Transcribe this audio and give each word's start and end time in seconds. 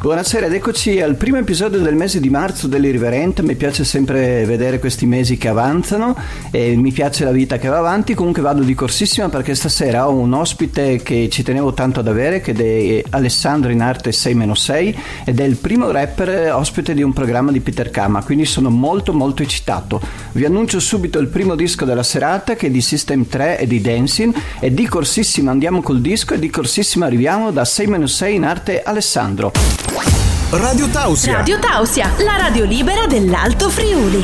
Buonasera 0.00 0.46
ed 0.46 0.54
eccoci 0.54 0.98
al 1.02 1.16
primo 1.16 1.36
episodio 1.36 1.78
del 1.80 1.94
mese 1.94 2.20
di 2.20 2.30
marzo 2.30 2.66
dell'Irriverente. 2.66 3.42
Mi 3.42 3.54
piace 3.54 3.84
sempre 3.84 4.46
vedere 4.46 4.78
questi 4.78 5.04
mesi 5.04 5.36
che 5.36 5.48
avanzano 5.48 6.16
e 6.50 6.74
mi 6.74 6.90
piace 6.90 7.22
la 7.22 7.32
vita 7.32 7.58
che 7.58 7.68
va 7.68 7.76
avanti. 7.76 8.14
Comunque 8.14 8.40
vado 8.40 8.62
di 8.62 8.72
corsissima 8.72 9.28
perché 9.28 9.54
stasera 9.54 10.08
ho 10.08 10.14
un 10.14 10.32
ospite 10.32 11.02
che 11.02 11.28
ci 11.30 11.42
tenevo 11.42 11.74
tanto 11.74 12.00
ad 12.00 12.08
avere, 12.08 12.40
che 12.40 12.54
è 12.54 13.08
Alessandro 13.10 13.70
in 13.70 13.82
arte 13.82 14.08
6-6 14.08 14.94
ed 15.26 15.38
è 15.38 15.44
il 15.44 15.56
primo 15.56 15.90
rapper 15.90 16.54
ospite 16.54 16.94
di 16.94 17.02
un 17.02 17.12
programma 17.12 17.52
di 17.52 17.60
Peter 17.60 17.90
Kama, 17.90 18.24
quindi 18.24 18.46
sono 18.46 18.70
molto 18.70 19.12
molto 19.12 19.42
eccitato. 19.42 20.00
Vi 20.32 20.46
annuncio 20.46 20.80
subito 20.80 21.18
il 21.18 21.28
primo 21.28 21.54
disco 21.54 21.84
della 21.84 22.02
serata 22.02 22.56
che 22.56 22.68
è 22.68 22.70
di 22.70 22.80
System 22.80 23.26
3 23.26 23.58
e 23.58 23.66
di 23.66 23.82
Dancing 23.82 24.34
e 24.60 24.72
di 24.72 24.86
corsissima 24.86 25.50
andiamo 25.50 25.82
col 25.82 26.00
disco 26.00 26.32
e 26.32 26.38
di 26.38 26.48
corsissima 26.48 27.04
arriviamo 27.04 27.50
da 27.50 27.64
6-6 27.64 28.28
in 28.30 28.44
arte 28.44 28.82
Alessandro. 28.82 29.89
Radio 30.50 30.88
Tausia. 30.88 31.36
Radio 31.36 31.60
Tausia, 31.60 32.10
la 32.24 32.36
radio 32.36 32.64
libera 32.64 33.06
dell'Alto 33.06 33.70
Friuli. 33.70 34.20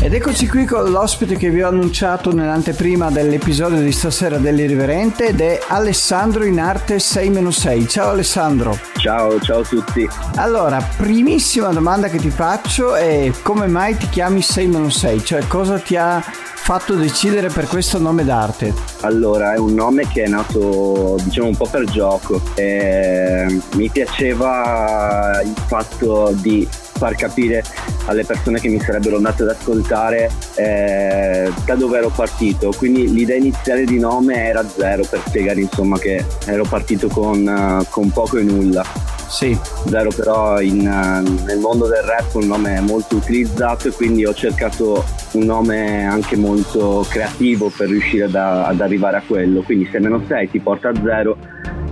Ed 0.00 0.14
eccoci 0.14 0.46
qui 0.46 0.64
con 0.64 0.88
l'ospite 0.88 1.36
che 1.36 1.50
vi 1.50 1.62
ho 1.62 1.68
annunciato 1.68 2.32
nell'anteprima 2.32 3.10
dell'episodio 3.10 3.80
di 3.80 3.90
stasera 3.90 4.38
dell'Irriverente 4.38 5.26
ed 5.26 5.40
è 5.40 5.60
Alessandro 5.66 6.44
in 6.44 6.60
arte 6.60 6.98
6-6. 6.98 7.88
Ciao 7.88 8.10
Alessandro. 8.10 8.78
Ciao, 8.98 9.40
ciao 9.40 9.62
a 9.62 9.64
tutti. 9.64 10.08
Allora, 10.36 10.80
primissima 10.96 11.70
domanda 11.70 12.06
che 12.06 12.18
ti 12.18 12.30
faccio 12.30 12.94
è 12.94 13.32
come 13.42 13.66
mai 13.66 13.96
ti 13.96 14.08
chiami 14.08 14.38
6-6? 14.38 15.24
Cioè 15.24 15.48
cosa 15.48 15.80
ti 15.80 15.96
ha 15.96 16.22
fatto 16.68 16.96
decidere 16.96 17.48
per 17.48 17.66
questo 17.66 17.96
nome 17.98 18.24
d'arte? 18.24 18.74
Allora, 19.00 19.54
è 19.54 19.56
un 19.56 19.72
nome 19.72 20.06
che 20.06 20.24
è 20.24 20.28
nato 20.28 21.16
diciamo 21.22 21.46
un 21.46 21.56
po' 21.56 21.66
per 21.66 21.84
gioco. 21.84 22.42
E 22.56 23.58
mi 23.72 23.88
piaceva 23.88 25.40
il 25.42 25.54
fatto 25.66 26.30
di 26.34 26.68
far 26.70 27.14
capire 27.14 27.64
alle 28.04 28.22
persone 28.22 28.60
che 28.60 28.68
mi 28.68 28.78
sarebbero 28.80 29.16
andate 29.16 29.44
ad 29.44 29.48
ascoltare 29.48 30.30
eh, 30.56 31.50
da 31.64 31.74
dove 31.74 31.96
ero 31.96 32.10
partito. 32.10 32.70
Quindi 32.76 33.10
l'idea 33.14 33.36
iniziale 33.36 33.86
di 33.86 33.98
nome 33.98 34.34
era 34.34 34.62
zero 34.68 35.04
per 35.08 35.22
spiegare 35.26 35.60
insomma 35.60 35.98
che 35.98 36.22
ero 36.44 36.64
partito 36.64 37.08
con, 37.08 37.82
con 37.88 38.10
poco 38.10 38.36
e 38.36 38.42
nulla. 38.42 38.84
Sì. 39.28 39.56
Zero 39.86 40.10
però 40.14 40.60
in, 40.60 40.82
nel 40.82 41.58
mondo 41.58 41.86
del 41.86 42.02
rap 42.02 42.34
un 42.34 42.46
nome 42.46 42.80
molto 42.80 43.16
utilizzato 43.16 43.88
e 43.88 43.92
quindi 43.92 44.24
ho 44.24 44.34
cercato 44.34 45.04
un 45.32 45.44
nome 45.44 46.06
anche 46.06 46.36
molto 46.36 47.04
creativo 47.08 47.70
per 47.74 47.88
riuscire 47.88 48.24
ad, 48.24 48.34
ad 48.34 48.80
arrivare 48.80 49.18
a 49.18 49.22
quello. 49.26 49.62
Quindi 49.62 49.88
se 49.90 50.00
meno 50.00 50.22
6 50.26 50.50
ti 50.50 50.58
porta 50.60 50.88
a 50.88 50.94
zero 51.02 51.36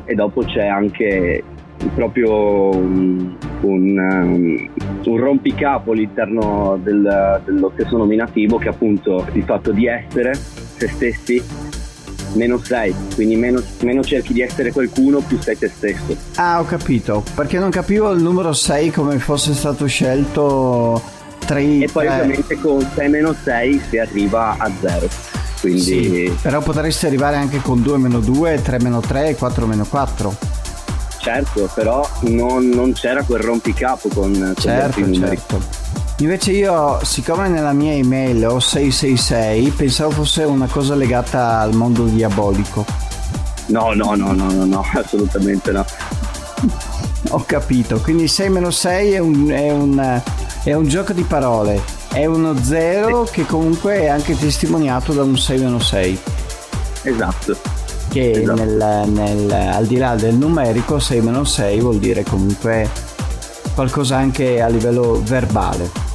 e 0.04 0.14
dopo 0.14 0.42
c'è 0.42 0.66
anche 0.66 1.44
proprio 1.94 2.70
un, 2.70 3.36
un, 3.60 3.98
um, 3.98 4.70
un 5.04 5.16
rompicapo 5.18 5.92
all'interno 5.92 6.78
del, 6.82 7.42
dello 7.44 7.70
stesso 7.74 7.96
nominativo 7.96 8.56
che 8.56 8.68
appunto 8.68 9.26
il 9.32 9.44
fatto 9.44 9.72
di 9.72 9.86
essere 9.86 10.34
se 10.34 10.88
stessi 10.88 11.42
meno 12.34 12.60
sei, 12.62 12.94
quindi 13.14 13.36
meno, 13.36 13.62
meno, 13.80 14.02
cerchi 14.02 14.32
di 14.32 14.42
essere 14.42 14.72
qualcuno 14.72 15.20
più 15.20 15.38
sei 15.40 15.58
te 15.58 15.70
stesso. 15.74 16.16
Ah, 16.36 16.60
ho 16.60 16.64
capito, 16.64 17.24
perché 17.34 17.58
non 17.58 17.70
capivo 17.70 18.10
il 18.10 18.22
numero 18.22 18.52
6 18.52 18.90
come 18.90 19.18
fosse 19.18 19.54
stato 19.54 19.86
scelto 19.86 21.00
3 21.46 21.60
E 21.60 21.88
poi 21.90 22.06
3. 22.06 22.14
ovviamente 22.14 22.60
con 22.60 22.88
6 22.94 23.08
meno 23.08 23.34
6 23.42 23.82
si 23.90 23.98
arriva 23.98 24.56
a 24.58 24.70
0. 24.80 25.08
Quindi... 25.60 25.80
Sì, 25.80 26.36
però 26.42 26.60
potresti 26.60 27.06
arrivare 27.06 27.36
anche 27.36 27.60
con 27.60 27.82
2 27.82 27.98
meno 27.98 28.20
2, 28.20 28.60
3 28.62 28.80
meno 28.80 29.00
3 29.00 29.28
e 29.28 29.34
4 29.36 29.66
meno 29.66 29.84
4 29.84 30.56
certo, 31.26 31.68
però 31.74 32.08
non, 32.20 32.68
non 32.68 32.92
c'era 32.92 33.24
quel 33.24 33.40
rompicapo 33.40 34.08
con, 34.14 34.32
con 34.32 34.54
certo, 34.56 35.12
certo. 35.12 35.60
Invece 36.18 36.52
io, 36.52 36.98
siccome 37.02 37.48
nella 37.48 37.72
mia 37.72 37.92
email 37.92 38.46
ho 38.46 38.58
666, 38.58 39.70
pensavo 39.70 40.10
fosse 40.12 40.44
una 40.44 40.66
cosa 40.66 40.94
legata 40.94 41.60
al 41.60 41.74
mondo 41.74 42.04
diabolico. 42.04 42.86
No, 43.66 43.92
no, 43.92 44.14
no, 44.14 44.32
no, 44.32 44.50
no, 44.50 44.64
no 44.64 44.84
assolutamente 44.94 45.72
no. 45.72 45.84
Ho 47.30 47.44
capito, 47.44 48.00
quindi 48.00 48.28
6 48.28 48.72
6 48.72 49.12
è 49.12 49.18
un, 49.18 49.48
è, 49.50 49.70
un, 49.70 50.22
è 50.62 50.72
un 50.72 50.88
gioco 50.88 51.12
di 51.12 51.22
parole, 51.22 51.82
è 52.10 52.24
uno 52.24 52.56
0 52.62 53.28
che 53.30 53.44
comunque 53.44 54.00
è 54.00 54.06
anche 54.06 54.38
testimoniato 54.38 55.12
da 55.12 55.22
un 55.22 55.36
6 55.36 55.80
6. 55.80 56.20
Esatto 57.02 57.84
che 58.08 58.30
esatto. 58.30 58.64
nel, 58.64 59.08
nel, 59.08 59.50
al 59.50 59.84
di 59.84 59.98
là 59.98 60.14
del 60.14 60.36
numerico 60.36 60.98
6 60.98 61.40
6 61.42 61.80
vuol 61.80 61.98
dire 61.98 62.22
comunque 62.22 62.88
qualcosa 63.74 64.16
anche 64.16 64.62
a 64.62 64.68
livello 64.68 65.20
verbale. 65.22 66.05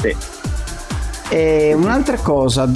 Sì. 0.00 0.16
E 1.28 1.74
un'altra 1.74 2.18
cosa, 2.18 2.70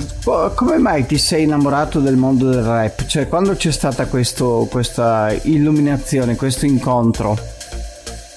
come 0.54 0.78
mai 0.78 1.06
ti 1.06 1.18
sei 1.18 1.44
innamorato 1.44 2.00
del 2.00 2.16
mondo 2.16 2.50
del 2.50 2.62
rap? 2.62 3.06
Cioè, 3.06 3.28
quando 3.28 3.54
c'è 3.54 3.70
stata 3.70 4.06
questo, 4.06 4.66
questa 4.68 5.32
illuminazione, 5.42 6.34
questo 6.34 6.66
incontro? 6.66 7.38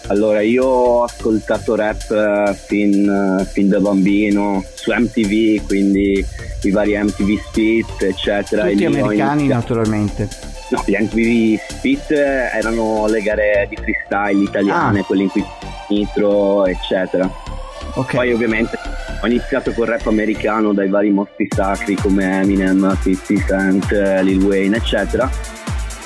Allora, 0.07 0.41
io 0.41 0.65
ho 0.65 1.03
ascoltato 1.03 1.75
rap 1.75 2.11
eh, 2.11 2.53
fin, 2.53 3.39
eh, 3.39 3.45
fin 3.45 3.69
da 3.69 3.79
bambino 3.79 4.63
su 4.73 4.91
MTV, 4.91 5.65
quindi 5.65 6.23
i 6.61 6.71
vari 6.71 6.95
MTV 6.95 7.39
Spit, 7.47 8.03
eccetera. 8.03 8.67
Tutti 8.67 8.85
americani, 8.85 9.45
iniziato... 9.45 9.73
naturalmente. 9.73 10.29
No, 10.69 10.83
gli 10.85 10.95
MTV 10.99 11.59
Spit 11.69 12.11
erano 12.11 13.07
le 13.07 13.21
gare 13.21 13.65
di 13.69 13.75
freestyle 13.77 14.43
italiane, 14.43 14.99
ah. 14.99 15.03
quelle 15.03 15.23
in 15.23 15.29
cui 15.29 15.43
Nitro, 15.89 16.65
eccetera. 16.65 17.29
Okay. 17.95 18.15
Poi 18.15 18.33
ovviamente 18.33 18.77
ho 19.21 19.27
iniziato 19.27 19.71
col 19.71 19.87
rap 19.87 20.07
americano 20.07 20.73
dai 20.73 20.89
vari 20.89 21.11
mostri 21.11 21.47
sacri 21.49 21.95
come 21.95 22.41
Eminem, 22.41 22.97
50 23.01 23.45
Cent, 23.47 23.91
Lil 24.23 24.43
Wayne, 24.43 24.77
eccetera 24.77 25.29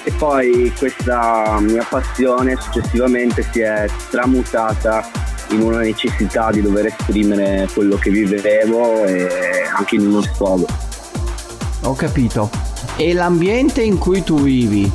e 0.08 0.12
poi 0.14 0.72
questa 0.80 1.59
mia 1.59 1.84
passione 1.84 2.56
successivamente 2.58 3.46
si 3.52 3.59
è 3.59 3.88
tramutata 4.09 5.06
in 5.50 5.62
una 5.62 5.80
necessità 5.80 6.50
di 6.50 6.62
dover 6.62 6.86
esprimere 6.86 7.68
quello 7.74 7.97
che 7.97 8.09
vivevo 8.09 9.03
e 9.03 9.28
anche 9.76 9.96
in 9.96 10.08
uno 10.08 10.22
sfogo. 10.22 10.66
Ho 11.81 11.94
capito. 11.94 12.50
E 12.96 13.14
l'ambiente 13.14 13.81
in 13.81 13.97
cui 13.97 14.24
tu 14.24 14.40
vivi? 14.40 14.90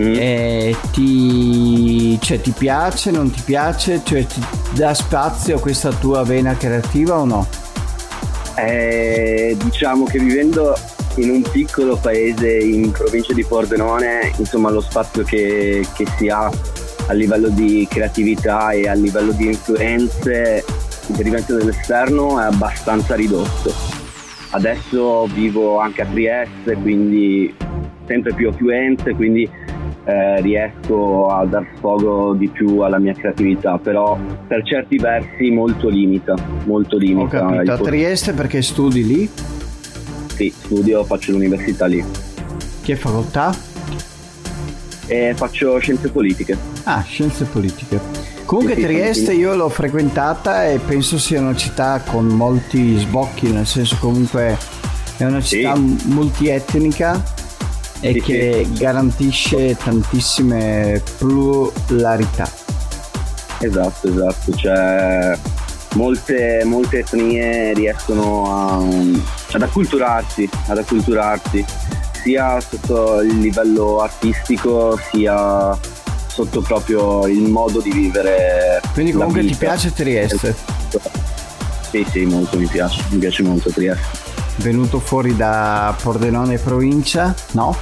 Mm. 0.00 0.14
Eh, 0.16 0.76
ti, 0.92 2.18
cioè, 2.20 2.40
ti 2.40 2.52
piace, 2.56 3.10
non 3.10 3.30
ti 3.30 3.42
piace? 3.44 4.00
Cioè, 4.02 4.26
ti 4.26 4.40
dà 4.74 4.94
spazio 4.94 5.56
a 5.56 5.60
questa 5.60 5.90
tua 5.90 6.22
vena 6.22 6.56
creativa 6.56 7.18
o 7.18 7.24
no? 7.24 7.46
Eh, 8.56 9.56
diciamo 9.62 10.04
che 10.04 10.18
vivendo 10.18 10.74
in 11.16 11.30
un 11.30 11.42
piccolo 11.42 11.96
paese 11.96 12.58
in 12.58 12.90
provincia 12.90 13.34
di 13.34 13.44
Pordenone, 13.44 14.32
insomma 14.38 14.70
lo 14.70 14.80
spazio 14.80 15.24
che, 15.24 15.86
che 15.94 16.06
si 16.16 16.28
ha 16.28 16.50
a 17.06 17.12
livello 17.12 17.48
di 17.48 17.86
creatività 17.90 18.70
e 18.70 18.88
a 18.88 18.94
livello 18.94 19.32
di 19.32 19.46
influenze 19.46 20.64
derivanti 21.08 21.52
dall'esterno 21.52 22.40
è 22.40 22.44
abbastanza 22.44 23.14
ridotto. 23.14 23.72
Adesso 24.50 25.26
vivo 25.26 25.78
anche 25.78 26.02
a 26.02 26.06
Trieste, 26.06 26.74
quindi 26.76 27.54
sempre 28.06 28.34
più 28.34 28.48
affluenze, 28.48 29.14
quindi 29.14 29.48
eh, 30.04 30.40
riesco 30.40 31.28
a 31.28 31.44
dar 31.44 31.66
sfogo 31.76 32.34
di 32.34 32.48
più 32.48 32.80
alla 32.80 32.98
mia 32.98 33.12
creatività, 33.12 33.78
però 33.78 34.18
per 34.46 34.64
certi 34.64 34.96
versi 34.96 35.50
molto 35.50 35.88
limita, 35.88 36.34
molto 36.64 36.96
limita. 36.96 37.44
Ho 37.44 37.50
capito, 37.50 37.72
a 37.72 37.78
Trieste 37.78 38.32
perché 38.32 38.62
studi 38.62 39.06
lì? 39.06 39.30
Sì, 40.26 40.52
studio, 40.54 41.04
faccio 41.04 41.32
l'università 41.32 41.86
lì. 41.86 42.04
Che 42.82 42.96
facoltà? 42.96 43.54
E 45.06 45.34
faccio 45.36 45.78
scienze 45.78 46.08
politiche. 46.10 46.56
Ah, 46.84 47.02
scienze 47.02 47.44
politiche. 47.44 48.00
Comunque 48.44 48.74
Trieste 48.74 49.32
io 49.32 49.54
l'ho 49.54 49.68
frequentata 49.68 50.66
e 50.66 50.78
penso 50.78 51.18
sia 51.18 51.40
una 51.40 51.54
città 51.54 52.02
con 52.04 52.26
molti 52.26 52.98
sbocchi, 52.98 53.52
nel 53.52 53.66
senso 53.66 53.96
comunque 54.00 54.58
è 55.16 55.24
una 55.24 55.40
città 55.40 55.74
sì. 55.74 55.96
multietnica 56.06 57.40
e 58.02 58.20
che 58.20 58.66
garantisce 58.72 59.76
tantissime 59.76 61.00
pluralità. 61.18 62.50
Esatto, 63.60 64.08
esatto, 64.08 64.52
cioè 64.56 65.38
molte, 65.94 66.62
molte 66.64 66.98
etnie 66.98 67.72
riescono 67.74 68.44
a, 68.46 68.84
ad 69.52 69.62
acculturarsi, 69.62 70.48
ad 70.66 70.78
acculturarsi 70.78 71.64
sia 72.22 72.60
sotto 72.60 73.20
il 73.20 73.38
livello 73.38 74.00
artistico 74.00 74.98
sia 75.10 75.78
sotto 76.26 76.60
proprio 76.60 77.26
il 77.26 77.42
modo 77.42 77.80
di 77.80 77.92
vivere. 77.92 78.80
Quindi 78.92 79.12
comunque 79.12 79.44
ti 79.44 79.54
piace 79.54 79.92
Trieste? 79.92 80.54
Sì, 81.90 82.06
sì, 82.10 82.24
molto 82.24 82.58
mi 82.58 82.66
piace, 82.66 83.02
mi 83.10 83.18
piace 83.18 83.42
molto 83.42 83.70
Trieste. 83.70 84.21
Venuto 84.56 85.00
fuori 85.00 85.34
da 85.36 85.96
Pordenone 86.00 86.58
provincia, 86.58 87.34
no? 87.52 87.76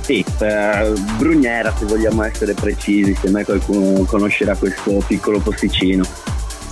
Sì, 0.00 0.24
eh, 0.40 0.92
Brugnera 1.16 1.74
se 1.76 1.84
vogliamo 1.84 2.22
essere 2.22 2.54
precisi, 2.54 3.16
se 3.20 3.30
mai 3.30 3.44
qualcuno 3.44 4.04
conoscerà 4.04 4.54
questo 4.56 5.02
piccolo 5.06 5.40
posticino. 5.40 6.04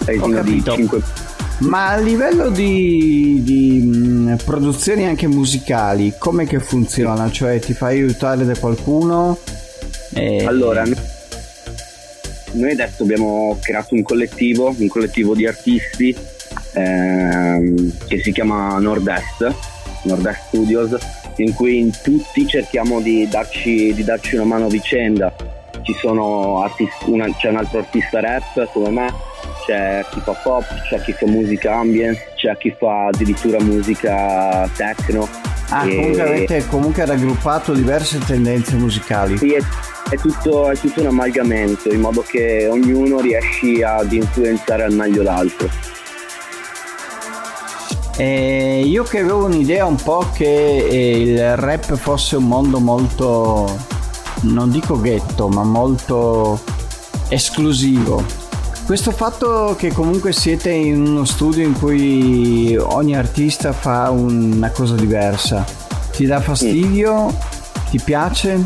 Paesino 0.04 0.42
di 0.42 0.62
5 0.62 1.02
ma 1.56 1.90
a 1.90 1.98
livello 1.98 2.50
di, 2.50 3.40
di 3.42 3.80
mh, 3.80 4.38
produzioni 4.44 5.06
anche 5.06 5.28
musicali, 5.28 6.14
come 6.18 6.46
che 6.46 6.58
funziona? 6.58 7.30
Cioè 7.30 7.60
ti 7.60 7.72
fai 7.74 7.98
aiutare 7.98 8.44
da 8.44 8.56
qualcuno? 8.56 9.38
E... 10.12 10.44
Allora, 10.44 10.84
noi 12.52 12.70
adesso 12.70 13.02
abbiamo 13.04 13.56
creato 13.60 13.94
un 13.94 14.02
collettivo, 14.02 14.74
un 14.76 14.88
collettivo 14.88 15.34
di 15.34 15.46
artisti 15.46 16.14
ehm, 16.74 17.92
che 18.06 18.20
si 18.22 18.32
chiama 18.32 18.78
Nord-Est, 18.78 19.54
Nord-Est 20.02 20.40
Studios, 20.48 20.96
in 21.36 21.54
cui 21.54 21.90
tutti 22.02 22.46
cerchiamo 22.46 23.00
di 23.00 23.26
darci, 23.28 23.94
di 23.94 24.04
darci 24.04 24.34
una 24.36 24.44
mano 24.44 24.66
a 24.66 24.68
vicenda. 24.68 25.34
Ci 25.82 25.94
sono 26.00 26.62
artisti, 26.62 27.10
una, 27.10 27.26
c'è 27.34 27.48
un 27.50 27.56
altro 27.56 27.80
artista 27.80 28.20
rap 28.20 28.70
come 28.72 28.90
me, 28.90 29.12
c'è 29.66 30.04
chi 30.10 30.20
fa 30.20 30.32
pop, 30.32 30.64
c'è 30.88 31.00
chi 31.02 31.12
fa 31.12 31.26
musica 31.26 31.74
ambience, 31.74 32.22
c'è 32.36 32.56
chi 32.56 32.74
fa 32.78 33.06
addirittura 33.06 33.60
musica 33.60 34.68
techno. 34.76 35.28
Ah, 35.68 35.86
e... 35.86 35.96
comunque 35.96 36.22
avete 36.22 36.66
comunque 36.68 37.04
raggruppato 37.04 37.72
diverse 37.72 38.18
tendenze 38.18 38.76
musicali. 38.76 39.36
Sì, 39.36 39.52
è, 39.52 39.60
è, 40.08 40.16
tutto, 40.16 40.70
è 40.70 40.76
tutto 40.76 41.00
un 41.00 41.06
amalgamento 41.08 41.92
in 41.92 42.00
modo 42.00 42.22
che 42.22 42.66
ognuno 42.70 43.20
riesci 43.20 43.82
ad 43.82 44.12
influenzare 44.12 44.84
al 44.84 44.92
meglio 44.92 45.22
l'altro. 45.22 45.68
Eh, 48.16 48.82
io 48.86 49.02
che 49.02 49.18
avevo 49.18 49.46
un'idea 49.46 49.84
un 49.86 49.96
po' 49.96 50.28
che 50.32 50.44
eh, 50.44 51.20
il 51.20 51.56
rap 51.56 51.96
fosse 51.96 52.36
un 52.36 52.44
mondo 52.44 52.78
molto, 52.78 53.76
non 54.42 54.70
dico 54.70 55.00
ghetto, 55.00 55.48
ma 55.48 55.64
molto 55.64 56.60
esclusivo. 57.28 58.24
Questo 58.86 59.10
fatto 59.10 59.74
che 59.76 59.92
comunque 59.92 60.32
siete 60.32 60.70
in 60.70 61.04
uno 61.04 61.24
studio 61.24 61.64
in 61.64 61.72
cui 61.72 62.76
ogni 62.76 63.16
artista 63.16 63.72
fa 63.72 64.10
una 64.10 64.70
cosa 64.70 64.94
diversa, 64.94 65.64
ti 66.12 66.26
dà 66.26 66.40
fastidio? 66.40 67.34
Ti 67.90 68.00
piace? 68.04 68.62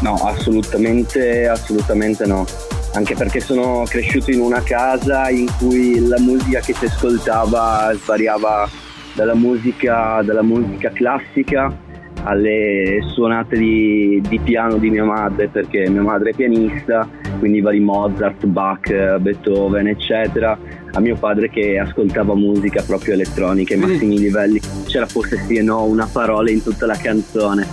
No, 0.00 0.14
assolutamente, 0.14 1.48
assolutamente 1.48 2.24
no 2.24 2.46
anche 2.94 3.14
perché 3.14 3.40
sono 3.40 3.84
cresciuto 3.86 4.30
in 4.30 4.40
una 4.40 4.62
casa 4.62 5.28
in 5.28 5.48
cui 5.58 6.06
la 6.06 6.18
musica 6.18 6.60
che 6.60 6.74
si 6.74 6.86
ascoltava 6.86 7.92
svariava 7.94 8.68
dalla 9.14 9.34
musica, 9.34 10.22
dalla 10.22 10.42
musica 10.42 10.90
classica 10.90 11.86
alle 12.24 12.98
suonate 13.12 13.56
di, 13.56 14.22
di, 14.26 14.38
piano 14.40 14.76
di 14.76 14.90
mia 14.90 15.04
madre 15.04 15.48
perché 15.48 15.88
mia 15.88 16.02
madre 16.02 16.30
è 16.30 16.34
pianista 16.34 17.08
quindi 17.38 17.60
vari 17.60 17.80
Mozart, 17.80 18.44
Bach, 18.46 19.16
Beethoven 19.18 19.86
eccetera. 19.86 20.58
A 20.92 21.00
mio 21.00 21.16
padre 21.16 21.48
che 21.50 21.78
ascoltava 21.78 22.34
musica 22.34 22.82
proprio 22.82 23.14
elettronica 23.14 23.74
ai 23.74 23.80
massimi 23.80 24.18
livelli 24.18 24.60
c'era 24.86 25.06
forse 25.06 25.38
sì 25.46 25.54
e 25.54 25.62
no 25.62 25.84
una 25.84 26.08
parola 26.10 26.50
in 26.50 26.62
tutta 26.62 26.86
la 26.86 26.96
canzone. 26.96 27.66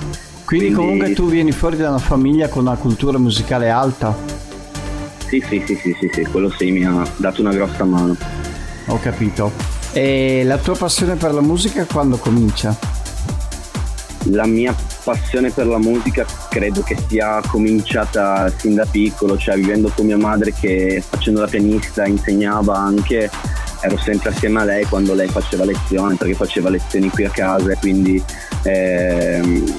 Quindi, 0.45 0.65
quindi 0.67 0.73
comunque 0.73 1.13
tu 1.13 1.27
vieni 1.27 1.51
fuori 1.51 1.77
da 1.77 1.89
una 1.89 1.97
famiglia 1.97 2.47
con 2.49 2.67
una 2.67 2.75
cultura 2.75 3.17
musicale 3.17 3.69
alta 3.69 4.44
sì, 5.41 5.43
sì, 5.47 5.63
sì, 5.65 5.75
sì, 5.75 5.95
sì, 5.99 6.09
sì, 6.11 6.23
quello 6.25 6.49
sì 6.49 6.71
mi 6.71 6.85
ha 6.85 7.03
dato 7.17 7.41
una 7.41 7.51
grossa 7.51 7.83
mano. 7.83 8.15
Ho 8.87 8.99
capito. 8.99 9.51
E 9.93 10.43
la 10.43 10.57
tua 10.57 10.75
passione 10.75 11.15
per 11.15 11.33
la 11.33 11.41
musica 11.41 11.85
quando 11.85 12.17
comincia? 12.17 12.77
La 14.31 14.45
mia 14.45 14.75
passione 15.03 15.51
per 15.51 15.67
la 15.67 15.77
musica 15.77 16.25
credo 16.49 16.81
che 16.81 16.97
sia 17.07 17.41
cominciata 17.47 18.51
sin 18.57 18.75
da 18.75 18.85
piccolo, 18.85 19.37
cioè 19.37 19.55
vivendo 19.55 19.91
con 19.95 20.05
mia 20.05 20.17
madre 20.17 20.51
che 20.51 21.03
facendo 21.07 21.41
la 21.41 21.47
pianista 21.47 22.05
insegnava 22.05 22.75
anche, 22.75 23.29
ero 23.81 23.97
sempre 23.97 24.29
assieme 24.29 24.61
a 24.61 24.63
lei 24.63 24.85
quando 24.85 25.13
lei 25.13 25.27
faceva 25.27 25.63
lezioni, 25.63 26.15
perché 26.15 26.33
faceva 26.33 26.69
lezioni 26.69 27.09
qui 27.09 27.23
a 27.25 27.29
casa 27.29 27.71
e 27.71 27.77
quindi 27.77 28.21
ehm, 28.63 29.73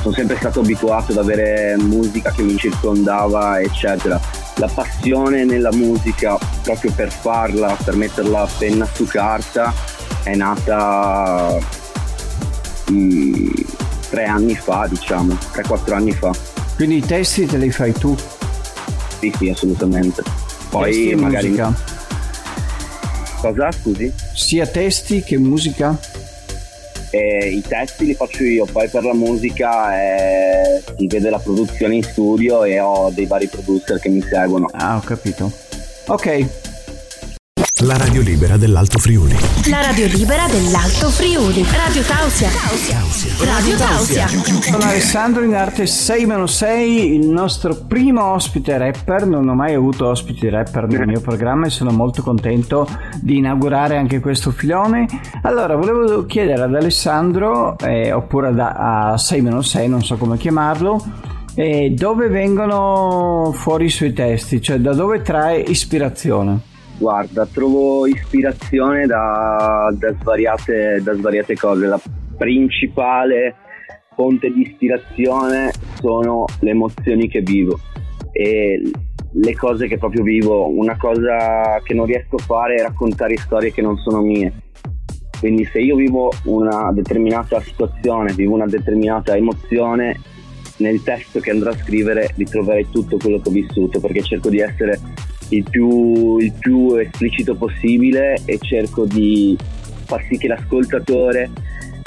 sono 0.00 0.14
sempre 0.14 0.36
stato 0.36 0.60
abituato 0.60 1.12
ad 1.12 1.18
avere 1.18 1.76
musica 1.78 2.30
che 2.30 2.42
mi 2.42 2.56
circondava, 2.56 3.60
eccetera 3.60 4.43
la 4.56 4.68
passione 4.68 5.44
nella 5.44 5.72
musica 5.72 6.38
proprio 6.62 6.92
per 6.92 7.10
farla, 7.10 7.76
per 7.84 7.96
metterla 7.96 8.42
a 8.42 8.48
penna 8.58 8.86
su 8.92 9.04
carta 9.06 9.72
è 10.22 10.34
nata 10.34 11.58
mh, 12.88 12.94
mm, 12.94 13.50
tre 14.08 14.24
anni 14.24 14.54
fa, 14.54 14.86
diciamo, 14.88 15.36
3-4 15.52 15.92
anni 15.92 16.12
fa. 16.12 16.32
Quindi 16.76 16.96
i 16.96 17.00
testi 17.00 17.46
te 17.46 17.56
li 17.56 17.70
fai 17.70 17.92
tu? 17.92 18.16
Sì, 19.18 19.32
sì, 19.36 19.48
assolutamente. 19.48 20.22
Poi 20.70 20.92
testi 20.92 21.14
magari. 21.14 21.48
Musica. 21.48 21.74
Cosa 23.40 23.72
scusi? 23.72 24.12
Sia 24.32 24.66
testi 24.66 25.22
che 25.22 25.36
musica? 25.36 25.96
E 27.14 27.46
I 27.46 27.62
testi 27.62 28.06
li 28.06 28.14
faccio 28.14 28.42
io, 28.42 28.64
poi 28.64 28.88
per 28.88 29.04
la 29.04 29.14
musica 29.14 29.96
eh, 29.96 30.82
si 30.96 31.06
vede 31.06 31.30
la 31.30 31.38
produzione 31.38 31.94
in 31.94 32.02
studio 32.02 32.64
e 32.64 32.80
ho 32.80 33.08
dei 33.14 33.26
vari 33.26 33.46
producer 33.46 34.00
che 34.00 34.08
mi 34.08 34.20
seguono. 34.20 34.66
Ah, 34.72 34.96
ho 34.96 35.00
capito. 35.00 35.48
Ok, 36.06 36.63
la 37.84 37.98
radio 37.98 38.22
libera 38.22 38.56
dell'Alto 38.56 38.98
Friuli. 38.98 39.36
La 39.68 39.82
radio 39.82 40.06
libera 40.06 40.46
dell'Alto 40.46 41.10
Friuli. 41.10 41.62
Radio 41.64 42.02
Tausia. 42.02 42.48
Radio 43.44 43.76
Tausia. 43.76 44.26
Sono 44.26 44.84
Alessandro 44.84 45.42
in 45.42 45.54
arte 45.54 45.84
6-6, 45.84 46.66
il 46.78 47.28
nostro 47.28 47.74
primo 47.86 48.24
ospite 48.24 48.78
rapper. 48.78 49.26
Non 49.26 49.46
ho 49.48 49.54
mai 49.54 49.74
avuto 49.74 50.06
ospiti 50.06 50.48
rapper 50.48 50.86
nel 50.86 51.06
mio 51.06 51.20
programma 51.20 51.66
e 51.66 51.70
sono 51.70 51.90
molto 51.90 52.22
contento 52.22 52.88
di 53.20 53.36
inaugurare 53.36 53.98
anche 53.98 54.18
questo 54.18 54.50
filone. 54.50 55.06
Allora, 55.42 55.76
volevo 55.76 56.24
chiedere 56.24 56.62
ad 56.62 56.74
Alessandro, 56.74 57.76
eh, 57.80 58.12
oppure 58.12 58.48
ad, 58.48 58.60
a 58.60 59.14
6-6, 59.16 59.88
non 59.88 60.02
so 60.02 60.16
come 60.16 60.38
chiamarlo, 60.38 61.04
eh, 61.54 61.92
dove 61.94 62.28
vengono 62.28 63.52
fuori 63.54 63.86
i 63.86 63.90
suoi 63.90 64.14
testi, 64.14 64.62
cioè 64.62 64.78
da 64.78 64.94
dove 64.94 65.20
trae 65.20 65.60
ispirazione. 65.60 66.72
Guarda, 67.04 67.44
trovo 67.44 68.06
ispirazione 68.06 69.04
da, 69.04 69.94
da, 69.94 70.14
svariate, 70.22 71.02
da 71.02 71.12
svariate 71.12 71.54
cose. 71.54 71.84
La 71.84 72.00
principale 72.38 73.56
fonte 74.14 74.50
di 74.50 74.62
ispirazione 74.62 75.70
sono 76.00 76.46
le 76.60 76.70
emozioni 76.70 77.28
che 77.28 77.42
vivo 77.42 77.78
e 78.32 78.90
le 79.30 79.54
cose 79.54 79.86
che 79.86 79.98
proprio 79.98 80.22
vivo. 80.22 80.66
Una 80.66 80.96
cosa 80.96 81.78
che 81.84 81.92
non 81.92 82.06
riesco 82.06 82.36
a 82.36 82.42
fare 82.42 82.76
è 82.76 82.82
raccontare 82.82 83.36
storie 83.36 83.70
che 83.70 83.82
non 83.82 83.98
sono 83.98 84.22
mie. 84.22 84.50
Quindi 85.38 85.66
se 85.66 85.80
io 85.80 85.96
vivo 85.96 86.32
una 86.44 86.90
determinata 86.90 87.60
situazione, 87.60 88.32
vivo 88.32 88.54
una 88.54 88.66
determinata 88.66 89.36
emozione, 89.36 90.18
nel 90.78 91.02
testo 91.02 91.38
che 91.38 91.50
andrò 91.50 91.70
a 91.70 91.76
scrivere 91.76 92.32
ritroverei 92.34 92.88
tutto 92.90 93.18
quello 93.18 93.40
che 93.40 93.50
ho 93.50 93.52
vissuto 93.52 94.00
perché 94.00 94.22
cerco 94.22 94.48
di 94.48 94.58
essere 94.58 94.98
il 95.50 95.64
più, 95.68 96.38
il 96.38 96.52
più 96.58 96.94
esplicito 96.96 97.54
possibile 97.54 98.40
e 98.44 98.58
cerco 98.58 99.04
di 99.04 99.56
far 100.04 100.22
sì 100.28 100.36
che 100.36 100.48
l'ascoltatore 100.48 101.50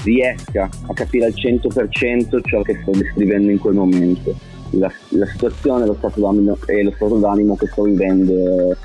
riesca 0.04 0.70
a 0.88 0.94
capire 0.94 1.26
al 1.26 1.34
100% 1.34 2.40
ciò 2.44 2.62
che 2.62 2.80
sto 2.82 2.92
descrivendo 2.92 3.52
in 3.52 3.60
quel 3.60 3.76
momento. 3.76 4.36
La, 4.72 4.92
la 5.10 5.26
situazione 5.28 5.86
lo 5.86 5.96
stato 5.96 6.20
d'animo, 6.20 6.58
e 6.66 6.84
lo 6.84 6.92
stato 6.92 7.16
d'animo 7.16 7.56
che 7.56 7.68
sto 7.68 7.84
vivendo 7.84 8.76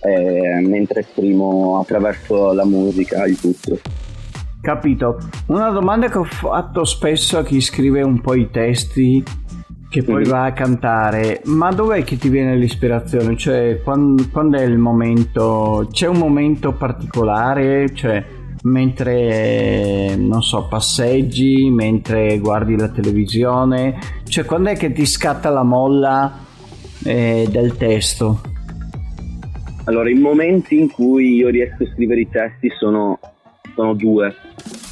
eh, 0.00 0.60
mentre 0.60 1.00
esprimo 1.00 1.80
attraverso 1.80 2.52
la 2.52 2.64
musica 2.64 3.24
il 3.24 3.38
tutto. 3.38 3.78
Capito. 4.60 5.18
Una 5.46 5.70
domanda 5.70 6.08
che 6.08 6.18
ho 6.18 6.24
fatto 6.24 6.84
spesso 6.84 7.38
a 7.38 7.44
chi 7.44 7.60
scrive 7.60 8.02
un 8.02 8.20
po' 8.20 8.34
i 8.34 8.50
testi 8.50 9.22
che 9.96 10.02
poi 10.02 10.20
mm-hmm. 10.20 10.30
va 10.30 10.44
a 10.44 10.52
cantare, 10.52 11.40
ma 11.44 11.70
dov'è 11.70 12.04
che 12.04 12.18
ti 12.18 12.28
viene 12.28 12.54
l'ispirazione? 12.54 13.34
Cioè, 13.34 13.80
quando, 13.82 14.28
quando, 14.30 14.58
è 14.58 14.62
il 14.62 14.76
momento? 14.76 15.88
C'è 15.90 16.06
un 16.06 16.18
momento 16.18 16.72
particolare? 16.72 17.94
Cioè, 17.94 18.22
mentre, 18.64 20.14
non 20.16 20.42
so, 20.42 20.66
passeggi, 20.68 21.70
mentre 21.70 22.38
guardi 22.40 22.76
la 22.76 22.90
televisione? 22.90 23.98
Cioè, 24.24 24.44
quando 24.44 24.68
è 24.68 24.76
che 24.76 24.92
ti 24.92 25.06
scatta 25.06 25.48
la 25.48 25.62
molla 25.62 26.40
eh, 27.02 27.48
del 27.50 27.74
testo? 27.78 28.42
Allora, 29.84 30.10
i 30.10 30.14
momenti 30.14 30.78
in 30.78 30.90
cui 30.90 31.36
io 31.36 31.48
riesco 31.48 31.84
a 31.84 31.86
scrivere 31.94 32.20
i 32.20 32.28
testi 32.28 32.68
sono, 32.78 33.18
sono 33.74 33.94
due 33.94 34.34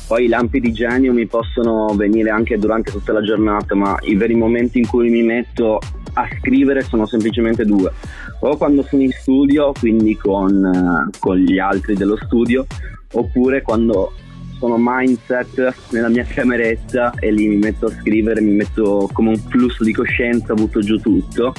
poi 0.07 0.25
i 0.25 0.29
lampi 0.29 0.61
di 0.61 0.73
genio 0.73 1.13
mi 1.13 1.27
possono 1.27 1.95
venire 1.95 2.31
anche 2.31 2.59
durante 2.59 2.91
tutta 2.91 3.13
la 3.13 3.23
giornata, 3.23 3.75
ma 3.75 3.97
i 4.03 4.15
veri 4.15 4.35
momenti 4.35 4.79
in 4.79 4.87
cui 4.87 5.09
mi 5.09 5.23
metto 5.23 5.79
a 6.15 6.29
scrivere 6.39 6.83
sono 6.83 7.07
semplicemente 7.07 7.65
due. 7.65 7.93
O 8.41 8.57
quando 8.57 8.83
sono 8.83 9.03
in 9.03 9.11
studio, 9.13 9.73
quindi 9.73 10.17
con, 10.17 11.11
con 11.19 11.37
gli 11.37 11.59
altri 11.59 11.95
dello 11.95 12.17
studio, 12.17 12.67
oppure 13.13 13.63
quando 13.63 14.13
sono 14.59 14.77
mindset 14.79 15.75
nella 15.91 16.09
mia 16.09 16.25
cameretta 16.25 17.15
e 17.19 17.31
lì 17.31 17.49
mi 17.49 17.57
metto 17.57 17.87
a 17.87 17.91
scrivere, 17.91 18.41
mi 18.41 18.53
metto 18.53 19.09
come 19.13 19.31
un 19.31 19.37
flusso 19.37 19.85
di 19.85 19.93
coscienza, 19.93 20.55
butto 20.55 20.81
giù 20.81 20.99
tutto 20.99 21.53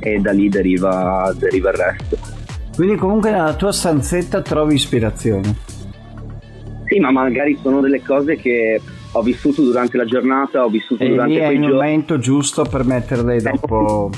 e 0.00 0.18
da 0.18 0.32
lì 0.32 0.48
deriva, 0.48 1.32
deriva 1.38 1.70
il 1.70 1.76
resto. 1.76 2.18
Quindi 2.74 2.96
comunque 2.96 3.30
nella 3.30 3.54
tua 3.54 3.70
stanzetta 3.70 4.42
trovi 4.42 4.74
ispirazione. 4.74 5.71
Sì, 6.92 7.00
ma 7.00 7.10
magari 7.10 7.58
sono 7.62 7.80
delle 7.80 8.02
cose 8.02 8.36
che 8.36 8.80
ho 9.12 9.22
vissuto 9.22 9.62
durante 9.62 9.96
la 9.96 10.04
giornata, 10.04 10.64
ho 10.64 10.68
vissuto 10.68 11.02
e 11.02 11.08
durante 11.08 11.32
lì 11.34 11.38
è 11.40 11.44
quei 11.44 11.54
il 11.56 11.60
giorni. 11.62 11.74
momento 11.76 12.18
giusto 12.18 12.64
per 12.64 12.84
metterle 12.84 13.40
dopo. 13.40 14.10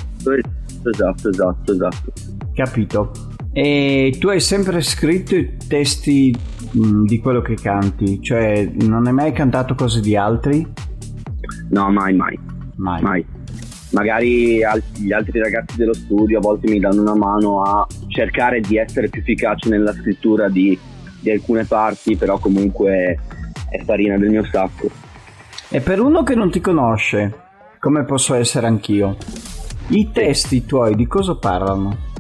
Esatto, 0.93 1.29
esatto, 1.29 1.73
esatto. 1.73 2.13
Capito. 2.55 3.11
E 3.53 4.17
tu 4.19 4.29
hai 4.29 4.41
sempre 4.41 4.81
scritto 4.83 5.37
i 5.37 5.57
testi 5.69 6.35
mh, 6.73 7.05
di 7.05 7.19
quello 7.21 7.41
che 7.41 7.55
canti, 7.55 8.21
cioè 8.21 8.69
non 8.81 9.07
hai 9.07 9.13
mai 9.13 9.33
cantato 9.33 9.75
cose 9.75 10.01
di 10.01 10.17
altri? 10.17 10.67
No, 11.71 11.91
mai, 11.91 12.15
mai, 12.15 12.39
Mai. 12.77 13.03
mai. 13.03 13.25
Magari 13.93 14.59
gli 14.97 15.13
altri 15.13 15.39
ragazzi 15.39 15.77
dello 15.77 15.95
studio 15.95 16.39
a 16.39 16.41
volte 16.41 16.69
mi 16.69 16.81
danno 16.81 17.03
una 17.03 17.15
mano 17.15 17.63
a 17.63 17.87
cercare 18.09 18.59
di 18.61 18.77
essere 18.77 19.09
più 19.09 19.21
efficace 19.21 19.69
nella 19.69 19.93
scrittura 19.93 20.49
di, 20.49 20.77
di 21.25 21.31
alcune 21.31 21.65
parti, 21.65 22.17
però 22.17 22.39
comunque 22.39 23.19
è 23.71 23.83
farina 23.85 24.17
del 24.19 24.29
mio 24.31 24.45
sacco. 24.45 24.89
E 25.71 25.81
per 25.81 26.01
uno 26.01 26.23
che 26.23 26.35
non 26.35 26.51
ti 26.51 26.61
conosce, 26.61 27.33
come 27.81 28.05
posso 28.05 28.35
essere 28.35 28.67
anch'io, 28.67 29.17
i 29.89 30.11
testi 30.13 30.65
tuoi 30.65 30.95
di 30.95 31.07
cosa 31.07 31.35
parlano? 31.37 32.13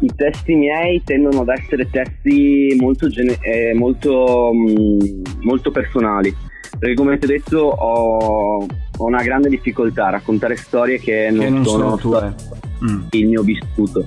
I 0.00 0.10
testi 0.16 0.54
miei 0.54 1.02
tendono 1.04 1.42
ad 1.42 1.48
essere 1.50 1.88
testi 1.90 2.74
molto, 2.80 3.08
gene- 3.08 3.36
eh, 3.40 3.74
molto, 3.74 4.50
mm, 4.52 5.22
molto 5.42 5.70
personali, 5.70 6.34
perché 6.78 6.94
come 6.94 7.18
ti 7.18 7.26
ho 7.26 7.28
detto 7.28 7.58
ho, 7.58 8.66
ho 8.96 9.04
una 9.04 9.22
grande 9.22 9.50
difficoltà 9.50 10.06
a 10.06 10.10
raccontare 10.10 10.56
storie 10.56 10.98
che 10.98 11.28
non, 11.30 11.40
Che 11.40 11.50
non 11.50 11.64
sono 11.66 11.96
sono 11.98 12.18
tue. 12.20 12.34
Mm. 12.82 13.02
il 13.10 13.28
mio 13.28 13.42
vissuto. 13.42 14.06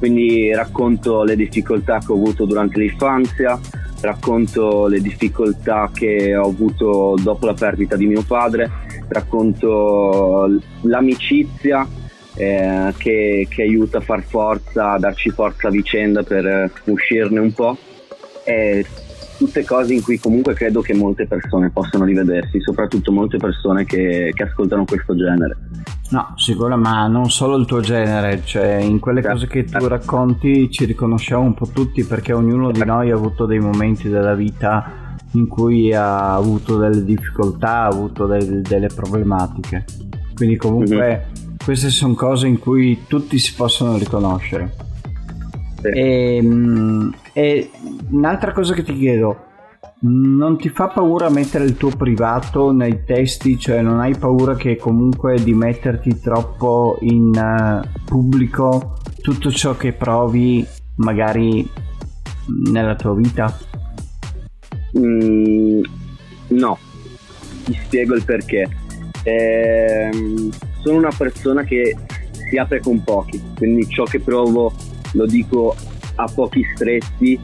Quindi 0.00 0.50
racconto 0.54 1.24
le 1.24 1.36
difficoltà 1.36 1.98
che 1.98 2.10
ho 2.10 2.14
avuto 2.14 2.46
durante 2.46 2.80
l'infanzia, 2.80 3.60
racconto 4.00 4.86
le 4.86 5.02
difficoltà 5.02 5.90
che 5.92 6.34
ho 6.34 6.48
avuto 6.48 7.16
dopo 7.22 7.44
la 7.44 7.52
perdita 7.52 7.96
di 7.96 8.06
mio 8.06 8.22
padre, 8.22 8.70
racconto 9.08 10.58
l'amicizia 10.80 11.86
eh, 12.34 12.94
che, 12.96 13.46
che 13.50 13.60
aiuta 13.60 13.98
a 13.98 14.00
far 14.00 14.22
forza, 14.22 14.92
a 14.92 14.98
darci 14.98 15.28
forza 15.28 15.68
a 15.68 15.70
vicenda 15.70 16.22
per 16.22 16.72
uscirne 16.84 17.38
un 17.38 17.52
po'. 17.52 17.76
E 18.44 18.86
tutte 19.36 19.64
cose 19.64 19.92
in 19.92 20.02
cui 20.02 20.18
comunque 20.18 20.54
credo 20.54 20.80
che 20.80 20.94
molte 20.94 21.26
persone 21.26 21.70
possano 21.70 22.04
rivedersi, 22.04 22.58
soprattutto 22.62 23.12
molte 23.12 23.36
persone 23.36 23.84
che, 23.84 24.32
che 24.34 24.42
ascoltano 24.44 24.86
questo 24.86 25.14
genere. 25.14 25.58
No, 26.10 26.32
sicuro, 26.36 26.76
ma 26.76 27.06
non 27.06 27.30
solo 27.30 27.56
il 27.56 27.66
tuo 27.66 27.80
genere, 27.80 28.42
cioè 28.44 28.74
in 28.74 28.98
quelle 28.98 29.22
cose 29.22 29.46
che 29.46 29.64
tu 29.64 29.86
racconti 29.86 30.68
ci 30.70 30.84
riconosciamo 30.84 31.42
un 31.42 31.54
po' 31.54 31.68
tutti 31.68 32.04
perché 32.04 32.32
ognuno 32.32 32.72
di 32.72 32.84
noi 32.84 33.12
ha 33.12 33.14
avuto 33.14 33.46
dei 33.46 33.60
momenti 33.60 34.08
della 34.08 34.34
vita 34.34 35.16
in 35.32 35.46
cui 35.46 35.94
ha 35.94 36.34
avuto 36.34 36.76
delle 36.78 37.04
difficoltà, 37.04 37.82
ha 37.82 37.86
avuto 37.86 38.26
del- 38.26 38.60
delle 38.62 38.88
problematiche. 38.88 39.84
Quindi 40.34 40.56
comunque 40.56 41.28
queste 41.64 41.90
sono 41.90 42.14
cose 42.14 42.48
in 42.48 42.58
cui 42.58 43.04
tutti 43.06 43.38
si 43.38 43.54
possono 43.54 43.96
riconoscere. 43.96 44.74
Sì. 45.80 45.86
E, 45.88 46.40
mm, 46.42 47.10
e 47.32 47.70
un'altra 48.10 48.50
cosa 48.52 48.74
che 48.74 48.82
ti 48.82 48.98
chiedo, 48.98 49.44
non 50.02 50.56
ti 50.56 50.68
fa 50.70 50.88
paura 50.88 51.28
mettere 51.28 51.64
il 51.64 51.76
tuo 51.76 51.90
privato 51.90 52.72
nei 52.72 53.04
testi? 53.04 53.58
Cioè 53.58 53.82
non 53.82 54.00
hai 54.00 54.16
paura 54.16 54.54
che 54.54 54.76
comunque 54.76 55.42
di 55.42 55.52
metterti 55.52 56.18
troppo 56.20 56.98
in 57.00 57.34
eh, 57.34 57.88
pubblico 58.04 58.96
tutto 59.20 59.50
ciò 59.50 59.76
che 59.76 59.92
provi 59.92 60.66
magari 60.96 61.68
nella 62.70 62.94
tua 62.94 63.14
vita? 63.14 63.58
Mm, 64.98 65.82
no, 66.48 66.78
ti 67.64 67.78
spiego 67.84 68.14
il 68.14 68.24
perché. 68.24 68.68
Ehm, 69.22 70.50
sono 70.82 70.96
una 70.96 71.12
persona 71.16 71.62
che 71.62 71.94
si 72.48 72.56
apre 72.56 72.80
con 72.80 73.02
pochi, 73.04 73.40
quindi 73.56 73.86
ciò 73.88 74.04
che 74.04 74.18
provo 74.18 74.72
lo 75.12 75.26
dico 75.26 75.76
a 76.14 76.30
pochi 76.32 76.64
stretti 76.74 77.38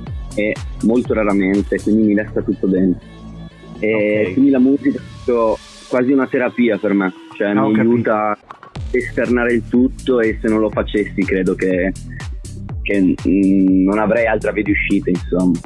molto 0.85 1.15
raramente, 1.15 1.81
quindi 1.83 2.03
mi 2.03 2.15
resta 2.15 2.43
tutto 2.43 2.67
dentro. 2.67 3.01
E 3.79 4.25
Ok. 4.27 4.33
quindi 4.33 4.51
la 4.51 4.59
musica 4.59 4.99
è 4.99 5.33
quasi 5.89 6.13
una 6.13 6.27
terapia 6.27 6.79
per 6.79 6.93
me, 6.95 7.13
cioè 7.37 7.49
Ah, 7.49 7.65
ho 7.65 7.69
mi 7.69 7.75
capito. 7.75 7.93
aiuta 7.93 8.31
a 8.31 8.39
esternare 8.91 9.53
il 9.55 9.63
tutto 9.69 10.21
e 10.21 10.39
se 10.41 10.49
non 10.49 10.61
lo 10.61 10.71
facessi 10.71 11.23
credo 11.23 11.55
che, 11.55 11.93
che, 12.83 13.01
mm, 13.29 13.85
non 13.85 13.99
avrei 13.99 14.27
altra 14.27 14.53
via 14.53 14.63
di 14.63 14.71
uscita, 14.71 15.11
insomma. 15.11 15.59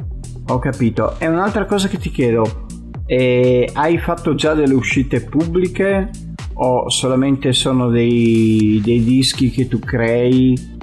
Ho 0.47 0.59
capito. 0.59 1.19
E 1.19 1.27
un'altra 1.27 1.65
cosa 1.65 1.87
che 1.87 1.97
ti 1.97 2.09
chiedo, 2.09 2.65
eh, 3.05 3.69
hai 3.73 3.97
fatto 3.97 4.35
già 4.35 4.53
delle 4.53 4.73
uscite 4.73 5.21
pubbliche 5.21 6.09
o 6.53 6.89
solamente 6.89 7.53
sono 7.53 7.89
dei, 7.89 8.81
dei 8.83 9.03
dischi 9.03 9.49
che 9.51 9.67
tu 9.67 9.79
crei? 9.79 10.79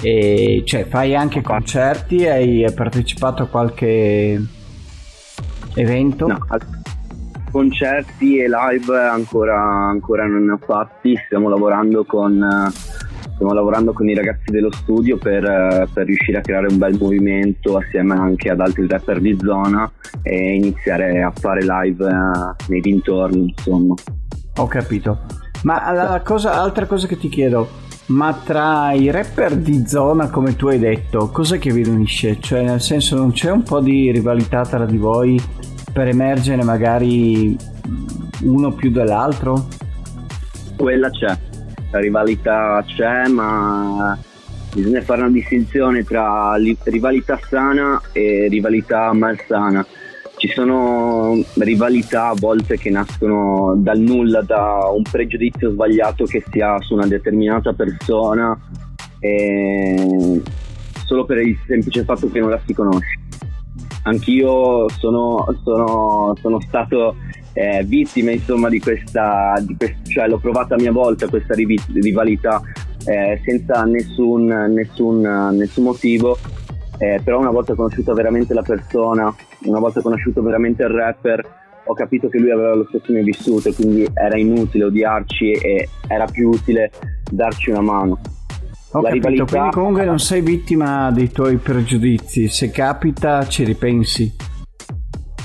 E, 0.00 0.62
cioè 0.64 0.86
fai 0.86 1.14
anche 1.14 1.42
concerti? 1.42 2.26
Hai 2.26 2.64
partecipato 2.74 3.42
a 3.42 3.46
qualche 3.46 4.40
evento? 5.74 6.26
No, 6.26 6.38
concerti 7.50 8.38
e 8.38 8.46
live 8.48 8.96
ancora, 8.96 9.60
ancora 9.60 10.26
non 10.26 10.44
ne 10.44 10.52
ho 10.52 10.58
fatti, 10.58 11.16
stiamo 11.26 11.48
lavorando 11.48 12.04
con, 12.04 12.70
stiamo 13.34 13.52
lavorando 13.52 13.92
con 13.92 14.08
i 14.08 14.14
ragazzi 14.14 14.50
dello 14.52 14.72
studio 14.72 15.16
per, 15.16 15.88
per 15.92 16.06
riuscire 16.06 16.38
a 16.38 16.42
creare 16.42 16.68
un 16.68 16.78
bel 16.78 16.96
movimento 16.98 17.76
assieme 17.76 18.14
anche 18.14 18.50
ad 18.50 18.60
altri 18.60 18.86
rapper 18.86 19.20
di 19.20 19.36
zona 19.40 19.90
e 20.22 20.54
iniziare 20.54 21.22
a 21.22 21.32
fare 21.34 21.62
live 21.62 22.06
eh, 22.06 22.64
nei 22.68 22.80
dintorni, 22.80 23.54
insomma. 23.56 23.94
Ho 24.56 24.66
capito. 24.66 25.20
Ma 25.62 25.92
la 25.92 26.20
cosa, 26.24 26.60
altra 26.60 26.86
cosa 26.86 27.06
che 27.06 27.18
ti 27.18 27.28
chiedo, 27.28 27.68
ma 28.08 28.32
tra 28.32 28.92
i 28.92 29.10
rapper 29.10 29.56
di 29.56 29.86
zona, 29.86 30.30
come 30.30 30.56
tu 30.56 30.68
hai 30.68 30.78
detto, 30.78 31.28
cos'è 31.28 31.58
che 31.58 31.72
vi 31.72 31.86
unisce? 31.86 32.38
Cioè, 32.40 32.62
nel 32.62 32.80
senso, 32.80 33.16
non 33.16 33.32
c'è 33.32 33.50
un 33.50 33.62
po' 33.62 33.80
di 33.80 34.10
rivalità 34.10 34.62
tra 34.62 34.86
di 34.86 34.96
voi 34.96 35.40
per 35.92 36.08
emergere 36.08 36.62
magari 36.62 37.56
uno 38.42 38.72
più 38.72 38.90
dell'altro? 38.90 39.66
Quella 40.76 41.10
c'è, 41.10 41.36
la 41.90 41.98
rivalità 41.98 42.82
c'è, 42.86 43.26
ma 43.28 44.16
bisogna 44.72 45.02
fare 45.02 45.22
una 45.22 45.30
distinzione 45.30 46.04
tra 46.04 46.56
li- 46.56 46.76
rivalità 46.84 47.38
sana 47.48 48.00
e 48.12 48.46
rivalità 48.48 49.12
malsana. 49.12 49.84
Ci 50.38 50.48
sono 50.54 51.42
rivalità 51.54 52.28
a 52.28 52.34
volte 52.38 52.78
che 52.78 52.90
nascono 52.90 53.74
dal 53.76 53.98
nulla, 53.98 54.40
da 54.42 54.88
un 54.94 55.02
pregiudizio 55.02 55.72
sbagliato 55.72 56.24
che 56.24 56.44
si 56.48 56.60
ha 56.60 56.78
su 56.80 56.94
una 56.94 57.08
determinata 57.08 57.72
persona, 57.72 58.56
e 59.18 60.40
solo 61.04 61.24
per 61.24 61.38
il 61.38 61.58
semplice 61.66 62.04
fatto 62.04 62.30
che 62.30 62.38
non 62.38 62.50
la 62.50 62.60
si 62.64 62.72
conosce. 62.72 63.18
Anch'io 64.04 64.88
sono, 64.90 65.44
sono, 65.64 66.34
sono 66.40 66.60
stato 66.60 67.16
eh, 67.54 67.82
vittima 67.84 68.30
insomma 68.30 68.68
di 68.68 68.78
questa, 68.78 69.54
di 69.60 69.76
quest- 69.76 70.08
cioè 70.08 70.28
l'ho 70.28 70.38
provata 70.38 70.76
a 70.76 70.78
mia 70.78 70.92
volta 70.92 71.26
questa 71.26 71.54
rivi- 71.54 71.80
rivalità 71.94 72.62
eh, 73.04 73.40
senza 73.44 73.82
nessun, 73.84 74.44
nessun, 74.44 75.20
nessun 75.56 75.84
motivo 75.84 76.38
eh, 76.98 77.20
però 77.22 77.38
una 77.40 77.50
volta 77.50 77.74
conosciuta 77.74 78.12
veramente 78.12 78.54
la 78.54 78.62
persona 78.62 79.34
una 79.64 79.78
volta 79.78 80.00
conosciuto 80.00 80.42
veramente 80.42 80.82
il 80.82 80.90
rapper 80.90 81.56
ho 81.84 81.94
capito 81.94 82.28
che 82.28 82.38
lui 82.38 82.50
aveva 82.50 82.74
lo 82.74 82.86
stesso 82.88 83.12
mio 83.12 83.22
vissuto 83.24 83.72
quindi 83.72 84.06
era 84.12 84.36
inutile 84.36 84.84
odiarci 84.84 85.52
e 85.52 85.88
era 86.06 86.26
più 86.26 86.50
utile 86.50 86.90
darci 87.30 87.70
una 87.70 87.80
mano 87.80 88.20
Ho 88.92 89.00
La 89.00 89.08
capito, 89.08 89.28
rivalità- 89.28 89.44
quindi 89.56 89.70
comunque 89.74 90.04
non 90.04 90.18
sei 90.18 90.40
vittima 90.40 91.10
dei 91.10 91.30
tuoi 91.30 91.56
pregiudizi, 91.56 92.48
se 92.48 92.70
capita 92.70 93.46
ci 93.46 93.64
ripensi. 93.64 94.34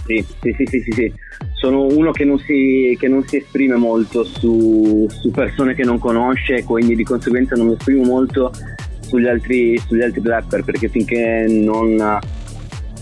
Sì, 0.06 0.26
sì, 0.42 0.54
sì, 0.58 0.66
sì, 0.66 0.80
sì, 0.80 0.92
sì. 0.92 1.14
Sono 1.60 1.86
uno 1.88 2.12
che 2.12 2.24
non 2.26 2.38
si, 2.40 2.96
che 3.00 3.08
non 3.10 3.24
si 3.26 3.38
esprime 3.38 3.76
molto 3.76 4.24
su, 4.24 5.06
su 5.10 5.32
persone 5.32 5.74
che 5.76 5.84
non 5.84 5.98
conosce 6.00 6.56
e 6.56 6.64
quindi 6.64 6.96
di 6.96 7.04
conseguenza 7.04 7.56
non 7.56 7.68
mi 7.68 7.74
esprimo 7.74 8.04
molto 8.04 8.52
sugli 9.02 9.28
altri, 9.28 9.78
sugli 9.78 10.02
altri 10.02 10.22
rapper 10.24 10.64
perché 10.64 10.88
finché 10.88 11.46
non, 11.50 12.20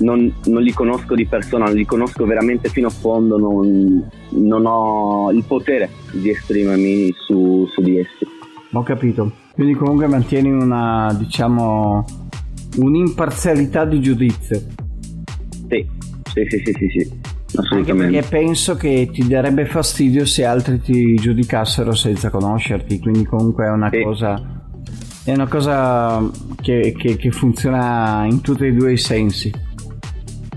non- 0.02 0.34
non 0.46 0.62
li 0.62 0.72
conosco 0.74 1.16
di 1.16 1.26
persona, 1.26 1.66
non 1.66 1.76
li 1.76 1.86
conosco 1.86 2.26
veramente 2.26 2.70
fino 2.70 2.88
a 2.88 2.92
fondo, 2.92 3.38
non, 3.38 4.08
non 4.32 4.66
ho 4.66 5.32
il 5.32 5.44
potere 5.48 5.90
di 6.12 6.30
esprimermi 6.30 7.14
su, 7.26 7.66
su 7.72 7.82
di 7.82 7.98
essi. 8.00 8.26
Ho 8.74 8.84
capito. 8.84 9.32
Quindi 9.54 9.74
comunque 9.74 10.08
mantieni 10.08 10.50
una, 10.52 11.14
diciamo, 11.18 12.06
un'imparzialità 12.78 13.86
di 13.86 14.00
giudizio. 14.02 14.60
Sì, 15.70 15.86
sì, 16.34 16.46
sì, 16.50 16.58
sì, 16.66 16.74
sì, 16.74 16.88
sì. 16.90 17.10
Anche 17.54 17.68
assolutamente. 17.68 18.12
perché 18.22 18.28
penso 18.30 18.76
che 18.76 19.10
ti 19.12 19.28
darebbe 19.28 19.66
fastidio 19.66 20.26
se 20.26 20.46
altri 20.46 20.80
ti 20.80 21.16
giudicassero 21.16 21.94
senza 21.94 22.30
conoscerti, 22.30 23.00
quindi 23.00 23.26
comunque 23.26 23.66
è 23.66 23.70
una 23.70 23.90
Sì. 23.92 24.02
cosa 24.04 24.60
è 25.24 25.34
una 25.34 25.48
cosa 25.48 26.28
che, 26.62 26.96
che- 26.98 27.16
che 27.16 27.30
funziona 27.32 28.26
in 28.26 28.42
tutti 28.42 28.66
e 28.66 28.72
due 28.74 28.94
i 28.94 28.98
sensi. 28.98 29.52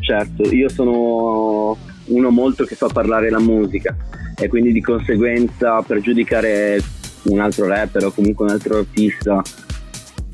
Certo, 0.05 0.43
io 0.55 0.69
sono 0.69 1.79
uno 2.05 2.31
molto 2.31 2.65
che 2.65 2.75
fa 2.75 2.89
parlare 2.89 3.31
la 3.31 3.41
musica 3.41 3.97
e 4.37 4.49
quindi 4.49 4.71
di 4.71 4.83
conseguenza 4.83 5.81
per 5.81 6.01
giudicare 6.01 6.79
un 7.23 7.39
altro 7.39 7.67
rapper 7.67 8.05
o 8.05 8.13
comunque 8.13 8.45
un 8.45 8.51
altro 8.51 8.81
artista 8.81 9.41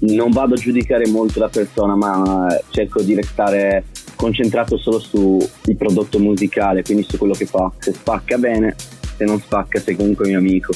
non 0.01 0.33
vado 0.33 0.55
a 0.55 0.57
giudicare 0.57 1.07
molto 1.07 1.39
la 1.39 1.49
persona 1.49 1.95
ma 1.95 2.49
cerco 2.71 3.01
di 3.03 3.15
restare 3.15 3.85
concentrato 4.17 4.77
solo 4.77 4.99
sul 4.99 5.49
prodotto 5.79 6.19
musicale, 6.19 6.83
quindi 6.83 7.07
su 7.09 7.17
quello 7.17 7.35
che 7.35 7.47
fa. 7.47 7.71
Se 7.79 7.93
spacca 7.93 8.39
bene, 8.39 8.75
se 9.17 9.25
non 9.25 9.39
spacca 9.39 9.79
sei 9.79 9.95
comunque 9.95 10.27
mio 10.27 10.39
amico. 10.39 10.73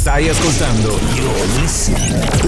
Stai 0.00 0.30
ascoltando 0.30 0.96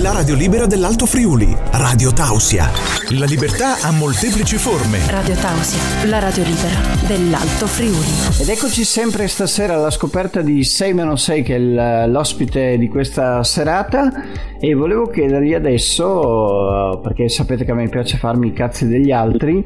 la 0.00 0.12
radio 0.12 0.34
libera 0.34 0.64
dell'Alto 0.64 1.04
Friuli, 1.04 1.54
Radio 1.72 2.10
Tausia. 2.10 2.70
La 3.10 3.26
libertà 3.26 3.78
ha 3.82 3.92
molteplici 3.92 4.56
forme. 4.56 5.00
Radio 5.10 5.34
Tausia, 5.34 6.08
la 6.08 6.18
radio 6.18 6.44
libera 6.44 6.80
dell'Alto 7.06 7.66
Friuli. 7.66 8.40
Ed 8.40 8.48
eccoci 8.48 8.84
sempre 8.84 9.28
stasera 9.28 9.74
alla 9.74 9.90
scoperta 9.90 10.40
di 10.40 10.60
6-6 10.60 11.42
che 11.42 11.56
è 11.56 12.06
l'ospite 12.06 12.78
di 12.78 12.88
questa 12.88 13.44
serata 13.44 14.10
e 14.58 14.72
volevo 14.72 15.08
chiedergli 15.08 15.52
adesso, 15.52 17.00
perché 17.02 17.28
sapete 17.28 17.66
che 17.66 17.70
a 17.72 17.74
me 17.74 17.90
piace 17.90 18.16
farmi 18.16 18.46
i 18.46 18.52
cazzi 18.54 18.88
degli 18.88 19.10
altri, 19.12 19.62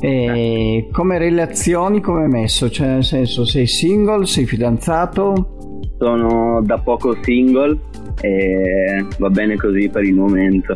e 0.00 0.88
come 0.90 1.18
relazioni 1.18 2.00
come 2.00 2.26
messo? 2.26 2.70
Cioè 2.70 2.86
nel 2.86 3.04
senso 3.04 3.44
sei 3.44 3.66
single, 3.66 4.24
sei 4.24 4.46
fidanzato? 4.46 5.52
Sono 5.98 6.60
da 6.62 6.78
poco 6.78 7.16
single 7.22 7.76
e 8.20 9.04
va 9.18 9.30
bene 9.30 9.56
così 9.56 9.88
per 9.88 10.04
il 10.04 10.14
momento. 10.14 10.72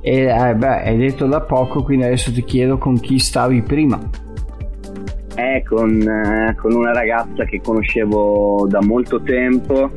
E 0.00 0.24
eh, 0.24 0.54
beh, 0.54 0.82
hai 0.82 0.96
detto 0.98 1.26
da 1.26 1.40
poco, 1.40 1.82
quindi 1.82 2.04
adesso 2.04 2.30
ti 2.30 2.44
chiedo 2.44 2.76
con 2.76 3.00
chi 3.00 3.18
stavi 3.18 3.62
prima. 3.62 3.98
È 5.34 5.62
con, 5.64 6.00
eh, 6.02 6.54
con 6.56 6.74
una 6.74 6.92
ragazza 6.92 7.44
che 7.44 7.60
conoscevo 7.62 8.66
da 8.68 8.82
molto 8.82 9.22
tempo, 9.22 9.90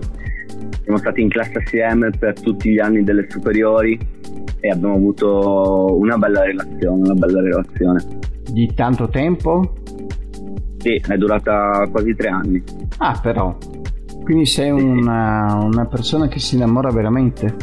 siamo 0.83 0.97
stati 0.97 1.21
in 1.21 1.27
classe 1.27 1.57
assieme 1.57 2.09
per 2.17 2.39
tutti 2.39 2.71
gli 2.71 2.79
anni 2.79 3.03
delle 3.03 3.25
superiori 3.29 3.99
e 4.61 4.69
abbiamo 4.69 4.95
avuto 4.95 5.97
una 5.99 6.17
bella 6.17 6.43
relazione, 6.43 7.01
una 7.01 7.13
bella 7.13 7.41
relazione. 7.41 8.05
Di 8.49 8.73
tanto 8.73 9.09
tempo? 9.09 9.73
Sì, 10.77 11.01
è 11.05 11.17
durata 11.17 11.85
quasi 11.91 12.15
tre 12.15 12.29
anni. 12.29 12.63
Ah, 12.99 13.19
però. 13.21 13.57
Quindi 14.27 14.45
sei 14.45 14.71
Sì, 14.71 14.77
sì. 14.79 14.83
una, 14.83 15.57
una 15.63 15.85
persona 15.85 16.27
che 16.27 16.39
si 16.39 16.55
innamora 16.55 16.91
veramente. 16.91 17.55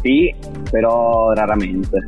Sì, 0.00 0.32
però 0.70 1.32
raramente. 1.32 2.02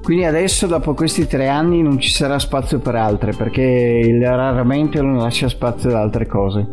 Quindi 0.00 0.24
adesso, 0.24 0.68
dopo 0.68 0.94
questi 0.94 1.26
tre 1.26 1.48
anni, 1.48 1.82
non 1.82 1.98
ci 1.98 2.10
sarà 2.10 2.38
spazio 2.38 2.78
per 2.78 2.94
altre, 2.94 3.32
perché 3.36 3.62
il 3.62 4.24
raramente 4.24 5.02
non 5.02 5.16
lascia 5.16 5.48
spazio 5.48 5.90
ad 5.90 5.96
altre 5.96 6.26
cose. 6.26 6.66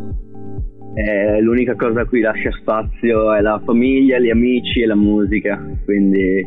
Eh, 0.93 1.41
l'unica 1.41 1.75
cosa 1.75 2.01
a 2.01 2.05
cui 2.05 2.21
lascia 2.21 2.51
spazio 2.51 3.33
è 3.33 3.41
la 3.41 3.59
famiglia, 3.65 4.19
gli 4.19 4.29
amici 4.29 4.81
e 4.81 4.85
la 4.85 4.95
musica, 4.95 5.59
quindi 5.83 6.45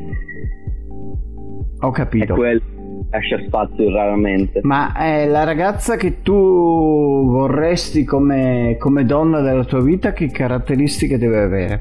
Ho 1.80 1.88
è 1.90 1.92
capito. 1.92 2.34
quello 2.34 2.60
che 2.60 2.77
lascia 3.10 3.38
spazio 3.46 3.90
raramente. 3.90 4.60
Ma 4.62 4.94
è 4.94 5.26
la 5.26 5.44
ragazza 5.44 5.96
che 5.96 6.22
tu 6.22 6.34
vorresti 6.34 8.04
come, 8.04 8.76
come 8.78 9.04
donna 9.04 9.40
della 9.40 9.64
tua 9.64 9.82
vita, 9.82 10.12
che 10.12 10.30
caratteristiche 10.30 11.18
deve 11.18 11.40
avere? 11.40 11.80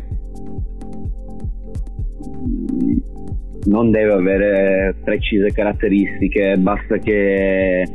non 3.68 3.92
deve 3.92 4.14
avere 4.14 4.96
precise 5.04 5.52
caratteristiche, 5.52 6.58
basta 6.58 6.98
che 6.98 7.86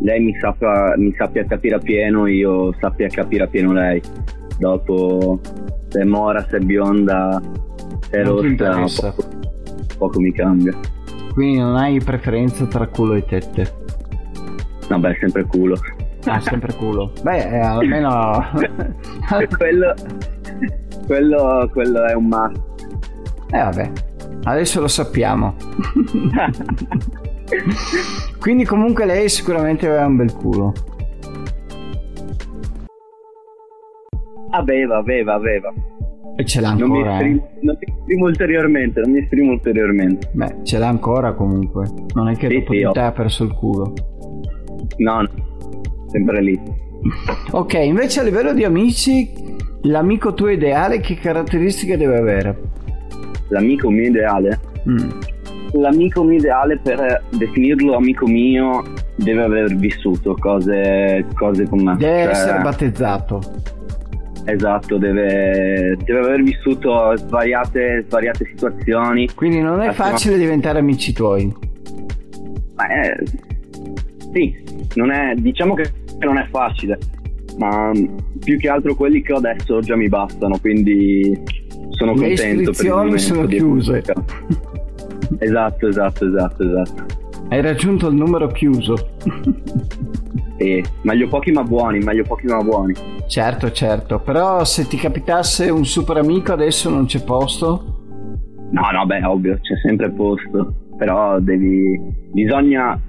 lei 0.00 0.20
mi 0.20 0.34
sappia, 0.40 0.94
mi 0.96 1.12
sappia 1.16 1.44
capire 1.44 1.76
a 1.76 1.78
pieno, 1.78 2.26
io 2.26 2.72
sappia 2.80 3.08
capire 3.08 3.44
a 3.44 3.46
pieno 3.46 3.72
lei. 3.72 4.00
Dopo, 4.58 5.40
se 5.88 6.00
è 6.00 6.04
mora, 6.04 6.44
se 6.48 6.58
è 6.58 6.60
bionda, 6.60 7.40
se 8.08 8.18
è 8.20 8.24
rossa, 8.24 9.12
poco, 9.12 9.28
poco 9.98 10.20
mi 10.20 10.32
cambia. 10.32 10.72
Quindi 11.38 11.60
non 11.60 11.76
hai 11.76 12.00
preferenza 12.00 12.66
tra 12.66 12.88
culo 12.88 13.14
e 13.14 13.24
tette. 13.24 13.72
Vabbè, 14.88 15.16
sempre 15.20 15.44
culo. 15.44 15.76
Ah, 16.24 16.40
sempre 16.40 16.74
culo. 16.74 17.12
Beh, 17.22 17.48
eh, 17.48 17.60
almeno... 17.60 18.44
quello, 19.56 19.94
quello, 21.06 21.70
quello 21.72 22.04
è 22.06 22.14
un 22.14 22.24
must. 22.24 22.60
Eh 23.52 23.58
vabbè, 23.58 23.92
adesso 24.42 24.80
lo 24.80 24.88
sappiamo. 24.88 25.54
Quindi 28.40 28.64
comunque 28.64 29.04
lei 29.04 29.28
sicuramente 29.28 29.86
aveva 29.86 30.06
un 30.06 30.16
bel 30.16 30.32
culo. 30.32 30.72
Aveva, 34.50 34.96
aveva, 34.96 35.34
aveva. 35.34 35.72
E 36.40 36.44
ce 36.44 36.60
l'ha 36.60 36.72
Non 36.72 36.88
mi, 36.88 36.98
ancora, 36.98 37.14
esprimo, 37.16 37.40
eh. 37.42 37.58
non 37.62 37.76
mi 37.80 37.94
esprimo 37.98 38.24
ulteriormente, 38.26 39.00
non 39.00 39.10
mi 39.10 39.18
esprimo 39.18 39.50
ulteriormente. 39.50 40.30
Beh, 40.32 40.54
ce 40.62 40.78
l'ha 40.78 40.86
ancora 40.86 41.32
comunque. 41.32 41.88
Non 42.14 42.28
è 42.28 42.36
che 42.36 42.46
Sì, 42.46 42.54
dopo 42.58 42.72
sì, 42.74 42.78
di 42.78 42.92
te 42.92 43.00
ha 43.00 43.10
perso 43.10 43.42
il 43.42 43.52
culo. 43.54 43.92
No, 44.98 45.22
no, 45.22 45.28
sempre 46.06 46.40
lì. 46.40 46.60
Ok, 47.50 47.74
invece 47.74 48.20
a 48.20 48.22
livello 48.22 48.52
di 48.52 48.62
amici, 48.62 49.32
l'amico 49.82 50.32
tuo 50.34 50.48
ideale 50.48 51.00
che 51.00 51.16
caratteristiche 51.16 51.96
deve 51.96 52.16
avere? 52.18 52.58
L'amico 53.48 53.90
mio 53.90 54.06
ideale? 54.06 54.60
Mm. 54.88 55.08
L'amico 55.72 56.22
mio 56.22 56.38
ideale 56.38 56.78
per 56.78 57.24
definirlo 57.36 57.96
amico 57.96 58.26
mio 58.28 58.84
deve 59.16 59.42
aver 59.42 59.74
vissuto 59.74 60.36
cose, 60.38 61.26
cose 61.34 61.68
con 61.68 61.82
me. 61.82 61.96
Deve 61.96 62.22
Cioè, 62.22 62.30
essere 62.30 62.60
battezzato. 62.60 63.40
Esatto, 64.48 64.96
deve, 64.96 65.94
deve 66.04 66.18
aver 66.20 66.42
vissuto 66.42 67.14
svariate, 67.16 68.06
svariate 68.08 68.46
situazioni. 68.46 69.28
Quindi 69.34 69.60
non 69.60 69.82
è 69.82 69.92
facile 69.92 70.38
diventare 70.38 70.78
amici 70.78 71.12
tuoi. 71.12 71.54
È, 72.76 73.14
sì, 74.32 74.56
non 74.94 75.10
è, 75.10 75.34
diciamo 75.34 75.74
che 75.74 75.92
non 76.20 76.38
è 76.38 76.46
facile, 76.50 76.98
ma 77.58 77.92
più 78.42 78.56
che 78.58 78.68
altro 78.70 78.94
quelli 78.94 79.20
che 79.20 79.34
ho 79.34 79.36
adesso 79.36 79.80
già 79.80 79.96
mi 79.96 80.08
bastano, 80.08 80.58
quindi 80.58 81.38
sono 81.90 82.14
Le 82.14 82.28
contento. 82.28 82.42
il 82.42 82.60
iscrizioni 82.60 83.18
sono 83.18 83.46
chiuse. 83.46 84.02
Esatto, 85.40 85.86
esatto, 85.86 86.26
esatto, 86.26 86.62
esatto. 86.64 87.06
Hai 87.50 87.60
raggiunto 87.60 88.08
il 88.08 88.14
numero 88.14 88.46
chiuso. 88.48 89.10
Sì, 90.58 90.82
meglio 91.02 91.28
pochi 91.28 91.52
ma 91.52 91.62
buoni, 91.62 92.00
meglio 92.00 92.24
pochi 92.24 92.46
ma 92.46 92.60
buoni. 92.60 92.92
Certo, 93.28 93.70
certo, 93.70 94.18
però 94.18 94.64
se 94.64 94.88
ti 94.88 94.96
capitasse 94.96 95.70
un 95.70 95.84
super 95.84 96.16
amico 96.16 96.52
adesso 96.52 96.90
non 96.90 97.06
c'è 97.06 97.22
posto. 97.22 97.94
No, 98.72 98.90
no, 98.90 99.06
beh, 99.06 99.24
ovvio, 99.24 99.54
c'è 99.60 99.76
sempre 99.82 100.10
posto, 100.10 100.74
però 100.96 101.38
devi... 101.38 101.96
bisogna 102.32 103.00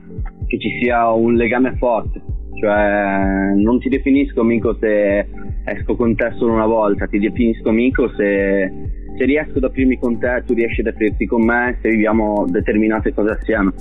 che 0.46 0.60
ci 0.60 0.80
sia 0.80 1.10
un 1.10 1.34
legame 1.34 1.76
forte, 1.78 2.22
cioè 2.60 3.54
non 3.56 3.80
ti 3.80 3.90
definisco 3.90 4.42
amico 4.42 4.78
se 4.80 5.28
esco 5.66 5.96
con 5.96 6.16
te 6.16 6.32
solo 6.38 6.54
una 6.54 6.68
volta, 6.68 7.08
ti 7.08 7.18
definisco 7.18 7.70
amico 7.70 8.10
se, 8.16 8.72
se 9.18 9.26
riesco 9.26 9.58
ad 9.58 9.64
aprirmi 9.64 9.98
con 9.98 10.20
te, 10.20 10.44
tu 10.46 10.54
riesci 10.54 10.82
ad 10.82 10.88
aprirti 10.88 11.26
con 11.26 11.44
me, 11.44 11.80
se 11.82 11.90
viviamo 11.90 12.46
determinate 12.48 13.12
cose 13.12 13.32
assieme. 13.32 13.74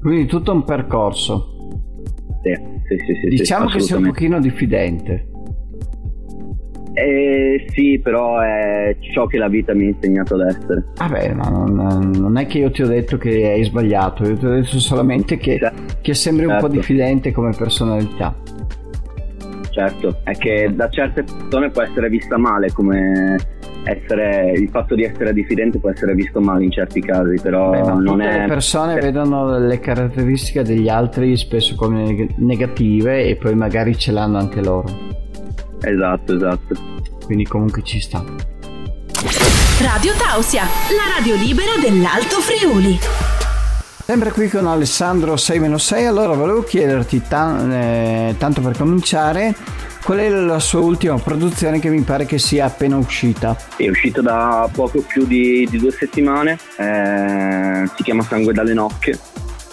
Quindi 0.00 0.26
tutto 0.26 0.52
un 0.52 0.64
percorso. 0.64 1.58
Sì, 2.42 2.54
sì, 3.06 3.14
sì, 3.20 3.28
diciamo 3.28 3.66
che 3.68 3.80
sei 3.80 3.98
un 3.98 4.04
pochino 4.04 4.40
diffidente. 4.40 5.26
Eh, 6.92 7.66
sì, 7.68 8.00
però 8.02 8.40
è 8.40 8.96
ciò 9.12 9.26
che 9.26 9.38
la 9.38 9.48
vita 9.48 9.72
mi 9.74 9.84
ha 9.86 9.88
insegnato 9.88 10.34
ad 10.34 10.48
essere. 10.48 10.84
Vabbè, 10.96 11.34
ma 11.34 11.48
non, 11.48 12.10
non 12.10 12.36
è 12.36 12.46
che 12.46 12.58
io 12.58 12.70
ti 12.70 12.82
ho 12.82 12.86
detto 12.86 13.16
che 13.16 13.46
hai 13.46 13.62
sbagliato, 13.62 14.24
io 14.24 14.36
ti 14.36 14.44
ho 14.46 14.50
detto 14.50 14.78
solamente 14.80 15.36
che, 15.36 15.56
Certo. 15.58 15.94
che 16.00 16.14
sembri 16.14 16.46
un 16.46 16.54
po' 16.56 16.62
Certo. 16.62 16.76
diffidente 16.76 17.30
come 17.32 17.52
personalità. 17.56 18.34
Certo, 19.70 20.20
è 20.24 20.32
che 20.32 20.72
da 20.74 20.88
certe 20.90 21.22
persone 21.22 21.70
può 21.70 21.82
essere 21.82 22.08
vista 22.08 22.36
male 22.36 22.72
come 22.72 23.36
essere 23.84 24.52
il 24.52 24.68
fatto 24.68 24.94
di 24.94 25.04
essere 25.04 25.32
diffidente 25.32 25.78
può 25.78 25.90
essere 25.90 26.14
visto 26.14 26.40
male 26.40 26.64
in 26.64 26.70
certi 26.70 27.00
casi, 27.00 27.40
però 27.40 27.70
Beh, 27.70 27.82
ma 27.82 27.92
non 27.94 28.04
tutte 28.04 28.28
è 28.28 28.40
le 28.40 28.46
persone 28.46 28.98
eh, 28.98 29.00
vedono 29.00 29.58
le 29.58 29.80
caratteristiche 29.80 30.62
degli 30.62 30.88
altri 30.88 31.36
spesso 31.36 31.74
come 31.74 32.02
neg- 32.02 32.34
negative 32.36 33.24
e 33.24 33.36
poi 33.36 33.54
magari 33.54 33.96
ce 33.96 34.12
l'hanno 34.12 34.38
anche 34.38 34.62
loro. 34.62 34.88
Esatto, 35.82 36.34
esatto. 36.34 36.74
Quindi 37.24 37.44
comunque 37.44 37.82
ci 37.82 38.00
sta. 38.00 38.22
Radio 39.82 40.12
Tausia, 40.12 40.62
la 40.62 41.16
radio 41.16 41.36
libera 41.36 41.70
dell'Alto 41.80 42.36
Friuli. 42.40 42.98
Sempre 44.04 44.32
qui 44.32 44.48
con 44.48 44.66
Alessandro 44.66 45.34
6-6, 45.34 46.06
allora 46.06 46.34
volevo 46.34 46.62
chiederti, 46.64 47.22
tan- 47.28 47.70
eh, 47.72 48.34
tanto 48.38 48.60
per 48.60 48.76
cominciare, 48.76 49.54
qual 50.02 50.18
è 50.18 50.28
la 50.28 50.58
sua 50.58 50.80
ultima 50.80 51.18
produzione 51.18 51.78
che 51.78 51.88
mi 51.88 52.00
pare 52.02 52.26
che 52.26 52.38
sia 52.38 52.66
appena 52.66 52.96
uscita? 52.96 53.56
È 53.76 53.88
uscita 53.88 54.20
da 54.20 54.68
poco 54.72 55.00
più 55.00 55.26
di, 55.26 55.66
di 55.70 55.78
due 55.78 55.90
settimane, 55.90 56.58
eh, 56.76 57.88
si 57.96 58.02
chiama 58.02 58.22
Sangue 58.22 58.52
dalle 58.52 58.74
nocche, 58.74 59.18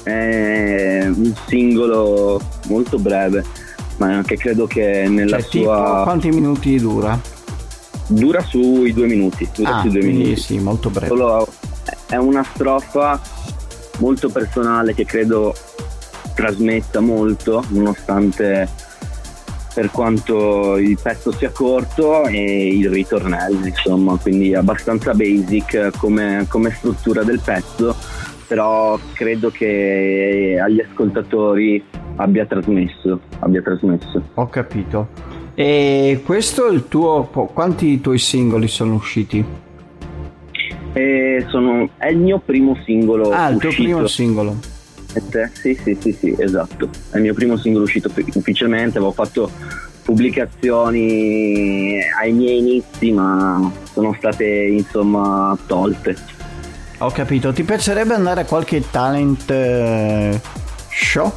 è 0.03 1.05
un 1.07 1.33
singolo 1.47 2.41
molto 2.67 2.97
breve, 2.97 3.43
ma 3.97 4.21
che 4.25 4.37
credo 4.37 4.67
che 4.67 5.07
nella 5.07 5.39
cioè, 5.41 5.49
sua... 5.49 5.75
Tipo, 5.75 6.03
quanti 6.03 6.29
minuti 6.29 6.77
dura? 6.77 7.19
Dura 8.07 8.41
sui 8.41 8.93
due 8.93 9.07
minuti. 9.07 9.47
Dura 9.53 9.77
ah, 9.77 9.81
sui 9.81 9.91
due 9.91 10.03
minuti. 10.03 10.35
sì, 10.37 10.59
molto 10.59 10.89
breve. 10.89 11.07
Solo 11.07 11.47
è 12.07 12.15
una 12.15 12.43
strofa 12.43 13.19
molto 13.99 14.29
personale 14.29 14.93
che 14.93 15.05
credo 15.05 15.53
trasmetta 16.33 16.99
molto, 16.99 17.63
nonostante 17.69 18.69
per 19.77 19.91
quanto 19.91 20.77
il 20.77 20.97
pezzo 20.99 21.31
sia 21.31 21.51
corto 21.51 22.25
e 22.25 22.67
il 22.67 22.89
ritornello, 22.89 23.63
insomma, 23.63 24.17
quindi 24.19 24.55
abbastanza 24.55 25.13
basic 25.13 25.91
come, 25.99 26.47
come 26.49 26.71
struttura 26.71 27.21
del 27.21 27.39
pezzo, 27.45 27.95
però 28.47 28.97
credo 29.13 29.51
che 29.51 30.59
agli 30.59 30.79
ascoltatori 30.81 31.83
abbia 32.15 32.47
trasmesso, 32.47 33.19
abbia 33.37 33.61
trasmesso. 33.61 34.19
Ho 34.33 34.47
capito. 34.47 35.09
E 35.53 36.23
questo 36.25 36.67
è 36.67 36.71
il 36.71 36.87
tuo. 36.87 37.25
Quanti 37.53 38.01
tuoi 38.01 38.17
singoli 38.17 38.67
sono 38.67 38.95
usciti? 38.95 39.45
Eh, 40.93 41.45
sono, 41.49 41.87
è 41.97 42.07
il 42.07 42.17
mio 42.17 42.41
primo 42.43 42.75
singolo. 42.83 43.29
Ah, 43.29 43.49
il 43.49 43.59
tuo 43.59 43.69
primo 43.69 44.07
singolo. 44.07 44.55
Sì, 45.53 45.77
sì, 45.83 45.97
sì, 46.01 46.15
sì, 46.19 46.35
esatto. 46.37 46.89
È 47.11 47.17
il 47.17 47.23
mio 47.23 47.33
primo 47.33 47.57
singolo 47.57 47.83
uscito 47.85 48.11
ufficialmente. 48.33 48.97
Avevo 48.97 49.11
fatto 49.13 49.49
pubblicazioni 50.03 51.99
ai 52.19 52.31
miei 52.31 52.59
inizi, 52.59 53.11
ma 53.11 53.71
sono 53.91 54.13
state 54.17 54.45
insomma 54.45 55.57
tolte. 55.67 56.15
Ho 56.99 57.11
capito. 57.11 57.53
Ti 57.53 57.63
piacerebbe 57.63 58.13
andare 58.13 58.41
a 58.41 58.45
qualche 58.45 58.83
talent 58.89 59.49
eh, 59.51 60.39
show? 60.89 61.31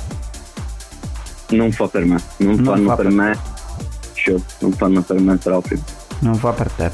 Non 1.50 1.72
fa 1.72 1.88
per 1.88 2.04
me, 2.04 2.20
non, 2.38 2.54
non 2.54 2.64
fanno 2.64 2.88
fa 2.88 2.94
per, 2.96 3.06
per 3.06 3.14
me 3.14 3.38
show, 4.14 4.40
non 4.60 4.72
fanno 4.72 5.02
per 5.02 5.18
me 5.20 5.36
proprio. 5.36 5.78
Non 6.20 6.34
fa 6.36 6.52
per 6.52 6.70
te. 6.70 6.90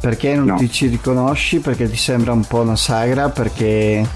Perché 0.00 0.34
non 0.34 0.44
No. 0.46 0.56
ti 0.56 0.70
ci 0.70 0.86
riconosci? 0.86 1.58
Perché 1.58 1.90
ti 1.90 1.96
sembra 1.96 2.32
un 2.32 2.44
po' 2.46 2.60
una 2.60 2.76
sagra? 2.76 3.28
Perché 3.30 4.06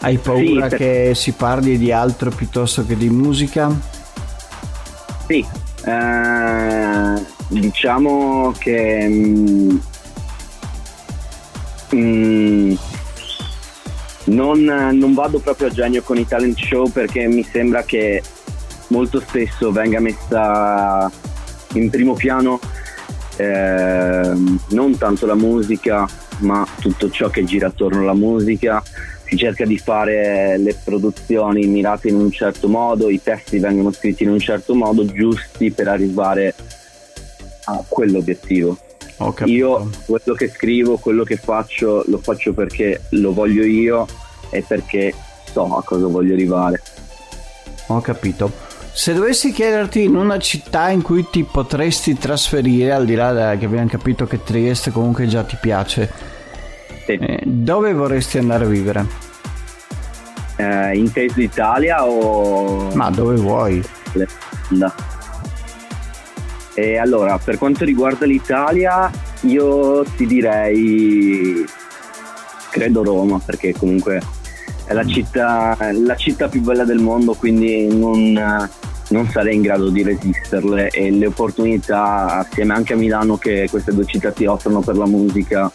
hai 0.00 0.16
paura 0.18 0.68
per- 0.68 0.78
che 0.78 1.12
si 1.14 1.32
parli 1.32 1.76
di 1.78 1.92
altro 1.92 2.30
piuttosto 2.30 2.86
che 2.86 2.96
di 2.96 3.08
musica? 3.08 3.70
Sì, 5.26 5.44
eh, 5.84 7.26
diciamo 7.48 8.54
che 8.58 9.06
mm, 9.08 9.76
mm, 11.94 12.74
non, 14.24 14.58
non 14.92 15.14
vado 15.14 15.38
proprio 15.38 15.68
a 15.68 15.70
genio 15.70 16.02
con 16.02 16.18
i 16.18 16.26
talent 16.26 16.58
show 16.58 16.90
perché 16.90 17.26
mi 17.26 17.42
sembra 17.42 17.82
che 17.82 18.22
molto 18.88 19.20
spesso 19.20 19.70
venga 19.70 20.00
messa 20.00 21.10
in 21.74 21.90
primo 21.90 22.14
piano 22.14 22.58
ehm, 23.36 24.58
non 24.68 24.96
tanto 24.96 25.26
la 25.26 25.34
musica 25.34 26.06
ma 26.38 26.66
tutto 26.80 27.10
ciò 27.10 27.28
che 27.28 27.44
gira 27.44 27.66
attorno 27.66 28.00
alla 28.00 28.14
musica 28.14 28.82
si 29.28 29.36
cerca 29.36 29.66
di 29.66 29.76
fare 29.76 30.56
le 30.56 30.74
produzioni 30.82 31.66
mirate 31.66 32.08
in 32.08 32.16
un 32.16 32.30
certo 32.30 32.66
modo, 32.66 33.10
i 33.10 33.22
testi 33.22 33.58
vengono 33.58 33.92
scritti 33.92 34.22
in 34.22 34.30
un 34.30 34.38
certo 34.38 34.74
modo, 34.74 35.04
giusti 35.04 35.70
per 35.70 35.88
arrivare 35.88 36.54
a 37.64 37.84
quell'obiettivo. 37.86 38.78
Io 39.44 39.90
quello 40.06 40.34
che 40.34 40.48
scrivo, 40.48 40.96
quello 40.96 41.24
che 41.24 41.36
faccio, 41.36 42.04
lo 42.06 42.18
faccio 42.18 42.54
perché 42.54 43.02
lo 43.10 43.34
voglio 43.34 43.64
io 43.64 44.06
e 44.48 44.62
perché 44.66 45.12
so 45.52 45.76
a 45.76 45.82
cosa 45.82 46.06
voglio 46.06 46.32
arrivare. 46.32 46.80
Ho 47.88 48.00
capito. 48.00 48.50
Se 48.92 49.12
dovessi 49.12 49.52
chiederti 49.52 50.04
in 50.04 50.16
una 50.16 50.38
città 50.38 50.88
in 50.88 51.02
cui 51.02 51.26
ti 51.30 51.44
potresti 51.44 52.16
trasferire, 52.16 52.92
al 52.92 53.04
di 53.04 53.14
là 53.14 53.56
che 53.58 53.66
abbiamo 53.66 53.88
capito 53.88 54.26
che 54.26 54.42
Trieste 54.42 54.90
comunque 54.90 55.26
già 55.26 55.42
ti 55.42 55.56
piace, 55.60 56.36
Sì. 57.08 57.14
eh, 57.14 57.40
dove 57.42 57.94
vorresti 57.94 58.36
andare 58.36 58.66
a 58.66 58.68
vivere? 58.68 59.06
Eh, 60.56 60.98
inteso 60.98 61.40
Italia 61.40 62.04
o 62.04 62.90
Ma 62.94 63.08
dove 63.08 63.36
vuoi? 63.36 63.82
No. 64.70 64.92
E 66.74 66.98
allora, 66.98 67.38
per 67.38 67.56
quanto 67.56 67.86
riguarda 67.86 68.26
l'Italia, 68.26 69.10
io 69.42 70.04
ti 70.16 70.26
direi, 70.26 71.64
credo 72.70 73.02
Roma, 73.02 73.40
perché 73.42 73.72
comunque 73.72 74.20
è 74.84 74.92
la 74.92 75.06
città, 75.06 75.78
la 75.92 76.14
città 76.14 76.48
più 76.48 76.60
bella 76.60 76.84
del 76.84 77.00
mondo, 77.00 77.32
quindi 77.32 77.86
non, 77.86 78.68
non 79.08 79.28
sarei 79.30 79.54
in 79.54 79.62
grado 79.62 79.88
di 79.88 80.02
resisterle 80.02 80.90
e 80.90 81.10
le 81.10 81.26
opportunità, 81.26 82.40
assieme 82.40 82.74
anche 82.74 82.92
a 82.92 82.96
Milano 82.96 83.38
che 83.38 83.66
queste 83.70 83.94
due 83.94 84.04
città 84.04 84.30
ti 84.30 84.44
offrono 84.44 84.80
per 84.80 84.96
la 84.96 85.06
musica, 85.06 85.72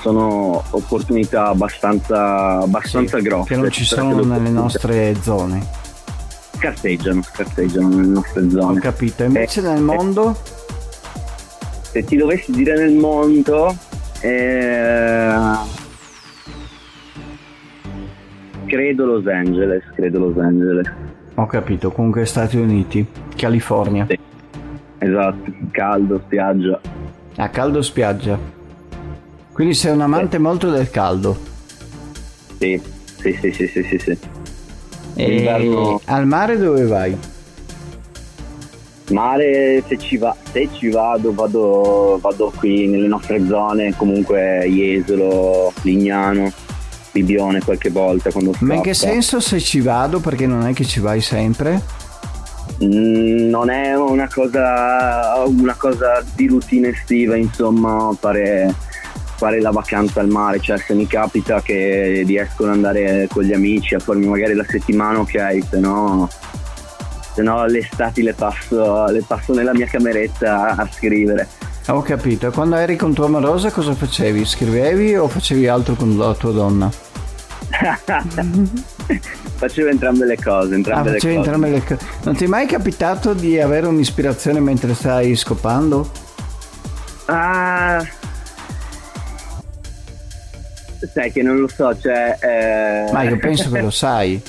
sono 0.00 0.62
opportunità 0.70 1.46
abbastanza, 1.48 2.60
abbastanza 2.60 3.18
Sì, 3.18 3.22
grosse. 3.24 3.54
Che 3.54 3.60
non 3.60 3.70
ci 3.70 3.84
sono 3.84 4.20
le 4.20 4.24
nelle 4.24 4.50
nostre 4.50 5.14
zone. 5.20 5.64
Scarseggiano, 6.56 7.22
scarseggiano 7.22 7.88
nelle 7.88 8.06
nostre 8.08 8.42
Ho 8.44 8.50
zone. 8.50 8.80
capito. 8.80 9.24
Invece 9.24 9.60
nel 9.60 9.76
Eh, 9.76 9.80
mondo? 9.80 10.36
se 11.90 12.04
ti 12.04 12.16
dovessi 12.16 12.52
dire 12.52 12.76
nel 12.76 12.92
mondo 12.94 13.74
eh, 14.20 15.32
credo 18.66 19.06
Los 19.06 19.26
Angeles 19.26 19.82
credo 19.94 20.18
Los 20.18 20.36
Angeles 20.38 20.86
Ho 21.34 21.46
capito. 21.46 21.90
Comunque 21.92 22.24
Stati 22.26 22.56
Uniti, 22.56 23.06
California. 23.36 24.04
Sì. 24.08 24.18
esatto 24.98 25.52
caldo 25.70 26.20
spiaggia 26.26 26.80
A 27.36 27.48
caldo 27.48 27.80
spiaggia. 27.82 28.56
Quindi 29.58 29.74
sei 29.74 29.90
un 29.90 30.02
amante 30.02 30.38
molto 30.38 30.70
del 30.70 30.88
caldo. 30.88 31.36
sì 32.60 32.80
sì 33.20 33.36
sì 33.42 33.50
sì 33.50 33.66
sì 33.66 33.82
sì, 33.82 33.98
sì. 33.98 34.18
E 35.16 35.36
Inverno- 35.38 36.00
al 36.04 36.26
mare 36.26 36.56
dove 36.56 36.84
vai? 36.84 37.18
mare 39.10 39.82
se 39.88 39.98
ci, 39.98 40.16
va, 40.16 40.36
se 40.52 40.68
ci 40.74 40.90
vado 40.90 41.34
vado 41.34 42.18
vado 42.22 42.52
qui 42.56 42.86
nelle 42.86 43.08
nostre 43.08 43.44
zone 43.46 43.96
comunque 43.96 44.64
Jesolo 44.68 45.72
Lignano 45.82 46.52
Bibione 47.10 47.60
qualche 47.64 47.88
volta 47.90 48.30
quando 48.30 48.52
Ma 48.60 48.74
in 48.74 48.82
che 48.82 48.94
senso 48.94 49.40
se 49.40 49.58
ci 49.58 49.80
vado? 49.80 50.20
Perché 50.20 50.46
non 50.46 50.66
è 50.68 50.72
che 50.72 50.84
ci 50.84 51.00
vai 51.00 51.20
sempre? 51.20 51.82
Mm, 52.84 53.48
non 53.48 53.70
è 53.70 53.96
una 53.96 54.28
cosa, 54.32 55.42
una 55.46 55.74
cosa 55.74 56.24
di 56.36 56.46
routine 56.46 56.90
estiva, 56.90 57.34
insomma, 57.34 58.14
fare, 58.20 58.72
fare 59.38 59.60
la 59.60 59.70
vacanza 59.70 60.20
al 60.20 60.28
mare, 60.28 60.58
cioè 60.60 60.76
se 60.78 60.92
mi 60.94 61.06
capita 61.06 61.62
che 61.62 62.22
riesco 62.26 62.64
ad 62.64 62.70
andare 62.70 63.28
con 63.32 63.44
gli 63.44 63.52
amici 63.52 63.94
a 63.94 64.00
farmi 64.00 64.26
magari 64.26 64.52
la 64.54 64.66
settimana, 64.68 65.20
ok, 65.20 65.58
se 65.70 65.78
no, 65.78 66.28
se 67.34 67.42
no 67.42 67.64
le 67.66 67.78
estati 67.78 68.22
le 68.22 68.34
passo, 68.34 69.06
le 69.06 69.22
passo 69.26 69.54
nella 69.54 69.72
mia 69.72 69.86
cameretta 69.86 70.74
a 70.76 70.88
scrivere. 70.92 71.46
Ho 71.86 72.02
capito. 72.02 72.48
E 72.48 72.50
quando 72.50 72.76
eri 72.76 72.96
con 72.96 73.14
tua 73.14 73.26
amorosa 73.26 73.70
cosa 73.70 73.94
facevi? 73.94 74.44
Scrivevi 74.44 75.14
o 75.16 75.26
facevi 75.28 75.68
altro 75.68 75.94
con 75.94 76.18
la 76.18 76.34
tua 76.34 76.50
donna? 76.52 76.90
Facevo 79.58 79.88
entrambe 79.88 80.24
le 80.26 80.36
cose, 80.36 80.72
Ah, 80.72 80.76
entrambe 80.76 81.10
le 81.10 81.14
facevi 81.18 81.34
cose. 81.36 81.48
entrambe 81.50 81.70
le 81.70 81.82
cose. 81.84 81.98
Non 82.24 82.36
ti 82.36 82.44
è 82.44 82.46
mai 82.46 82.66
capitato 82.66 83.32
di 83.34 83.58
avere 83.60 83.86
un'ispirazione 83.86 84.60
mentre 84.60 84.94
stai 84.94 85.34
scopando? 85.36 86.10
Ah, 87.26 88.04
sai 91.12 91.30
che 91.32 91.42
non 91.42 91.58
lo 91.58 91.68
so, 91.68 91.96
cioè... 91.98 92.36
eh, 92.40 93.12
Ma 93.12 93.22
io 93.22 93.36
penso 93.40 93.70
che 93.70 93.80
lo 93.80 93.90
sai. 93.90 94.40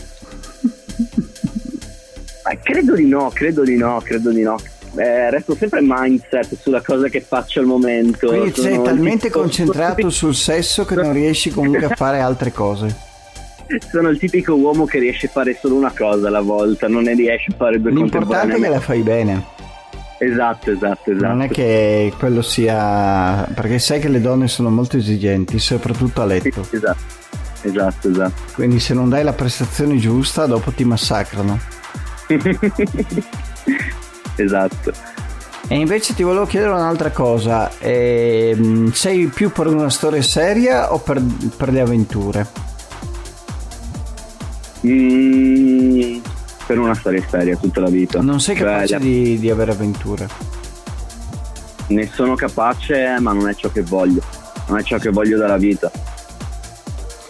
Ma 2.43 2.57
credo 2.61 2.95
di 2.95 3.05
no, 3.07 3.29
credo 3.33 3.63
di 3.63 3.75
no, 3.77 4.01
credo 4.03 4.31
di 4.31 4.41
no. 4.41 4.57
Eh, 4.95 5.29
resto 5.29 5.55
sempre 5.55 5.81
mindset 5.83 6.57
sulla 6.59 6.81
cosa 6.81 7.07
che 7.09 7.21
faccio 7.21 7.59
al 7.59 7.65
momento. 7.67 8.27
Quindi 8.27 8.53
Sono 8.55 8.67
sei 8.67 8.81
talmente 8.81 9.17
tipico- 9.27 9.39
concentrato 9.41 10.09
sul 10.09 10.33
sesso 10.33 10.83
che 10.85 10.95
non 10.95 11.13
riesci 11.13 11.51
comunque 11.51 11.85
a 11.85 11.95
fare 11.95 12.19
altre 12.19 12.51
cose. 12.51 13.07
Sono 13.91 14.09
il 14.09 14.17
tipico 14.17 14.55
uomo 14.55 14.85
che 14.85 14.97
riesce 14.97 15.27
a 15.27 15.29
fare 15.29 15.55
solo 15.61 15.75
una 15.75 15.93
cosa 15.95 16.27
alla 16.27 16.41
volta, 16.41 16.87
non 16.87 17.03
ne 17.03 17.13
riesce 17.13 17.51
a 17.51 17.55
fare 17.55 17.79
due 17.79 17.91
L'importante 17.91 18.55
è 18.55 18.59
che 18.59 18.67
la 18.67 18.79
fai 18.79 19.01
bene. 19.01 19.43
Esatto, 20.21 20.71
esatto, 20.71 21.11
esatto. 21.11 21.27
Non 21.27 21.41
è 21.43 21.49
che 21.49 22.13
quello 22.17 22.41
sia... 22.41 23.47
perché 23.53 23.79
sai 23.79 23.99
che 23.99 24.09
le 24.09 24.19
donne 24.21 24.47
sono 24.47 24.69
molto 24.69 24.97
esigenti, 24.97 25.57
soprattutto 25.59 26.21
a 26.21 26.27
Sì, 26.27 26.29
letto. 26.43 26.67
esatto. 26.69 26.99
esatto, 27.61 28.09
esatto. 28.09 28.41
Quindi 28.53 28.79
se 28.79 28.93
non 28.93 29.07
dai 29.09 29.23
la 29.23 29.33
prestazione 29.33 29.97
giusta, 29.97 30.45
dopo 30.45 30.71
ti 30.71 30.83
massacrano. 30.83 31.57
esatto. 34.35 34.91
E 35.71 35.75
invece 35.75 36.13
ti 36.15 36.23
volevo 36.23 36.45
chiedere 36.47 36.71
un'altra 36.71 37.11
cosa, 37.11 37.69
ehm, 37.79 38.91
sei 38.91 39.27
più 39.27 39.51
per 39.51 39.67
una 39.67 39.89
storia 39.89 40.21
seria 40.21 40.91
o 40.93 40.97
per, 40.99 41.21
per 41.55 41.71
le 41.71 41.81
avventure? 41.81 42.47
Mm, 44.85 46.19
per 46.69 46.77
una 46.77 46.93
storia 46.93 47.23
seria 47.27 47.57
tutta 47.57 47.81
la 47.81 47.89
vita. 47.89 48.21
Non 48.21 48.39
sei 48.39 48.55
Cioè, 48.55 48.67
capace 48.67 48.99
le- 48.99 49.03
di, 49.03 49.39
di 49.39 49.49
avere 49.49 49.71
avventure? 49.71 50.27
Ne 51.87 52.07
sono 52.13 52.35
capace, 52.35 53.17
ma 53.19 53.33
non 53.33 53.49
è 53.49 53.55
ciò 53.55 53.71
che 53.71 53.81
voglio. 53.81 54.21
Non 54.67 54.77
è 54.77 54.83
ciò 54.83 54.99
che 54.99 55.09
voglio 55.09 55.39
dalla 55.39 55.57
vita. 55.57 55.91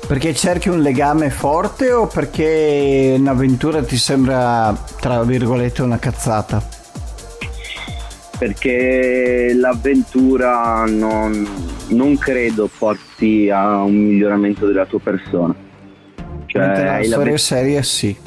Perché 0.06 0.34
cerchi 0.36 0.68
un 0.68 0.82
legame 0.82 1.30
forte 1.30 1.94
o 1.94 2.08
perché 2.08 3.16
un'avventura 3.18 3.82
ti 3.82 3.96
sembra, 3.96 4.76
tra 5.00 5.24
virgolette, 5.24 5.84
una 5.84 6.00
cazzata? 6.00 6.62
Perché 8.38 9.54
l'avventura 9.56 10.84
non, 10.86 11.48
non 11.92 12.18
credo 12.18 12.70
porti 12.78 13.50
a 13.50 13.84
un 13.84 13.96
miglioramento 13.96 14.66
della 14.66 14.86
tua 14.86 15.00
persona. 15.00 15.56
Cioè, 16.46 16.62
Mentre 16.62 16.84
la 16.84 17.04
storia 17.06 17.38
seria 17.38 17.82
sì. 17.84 18.18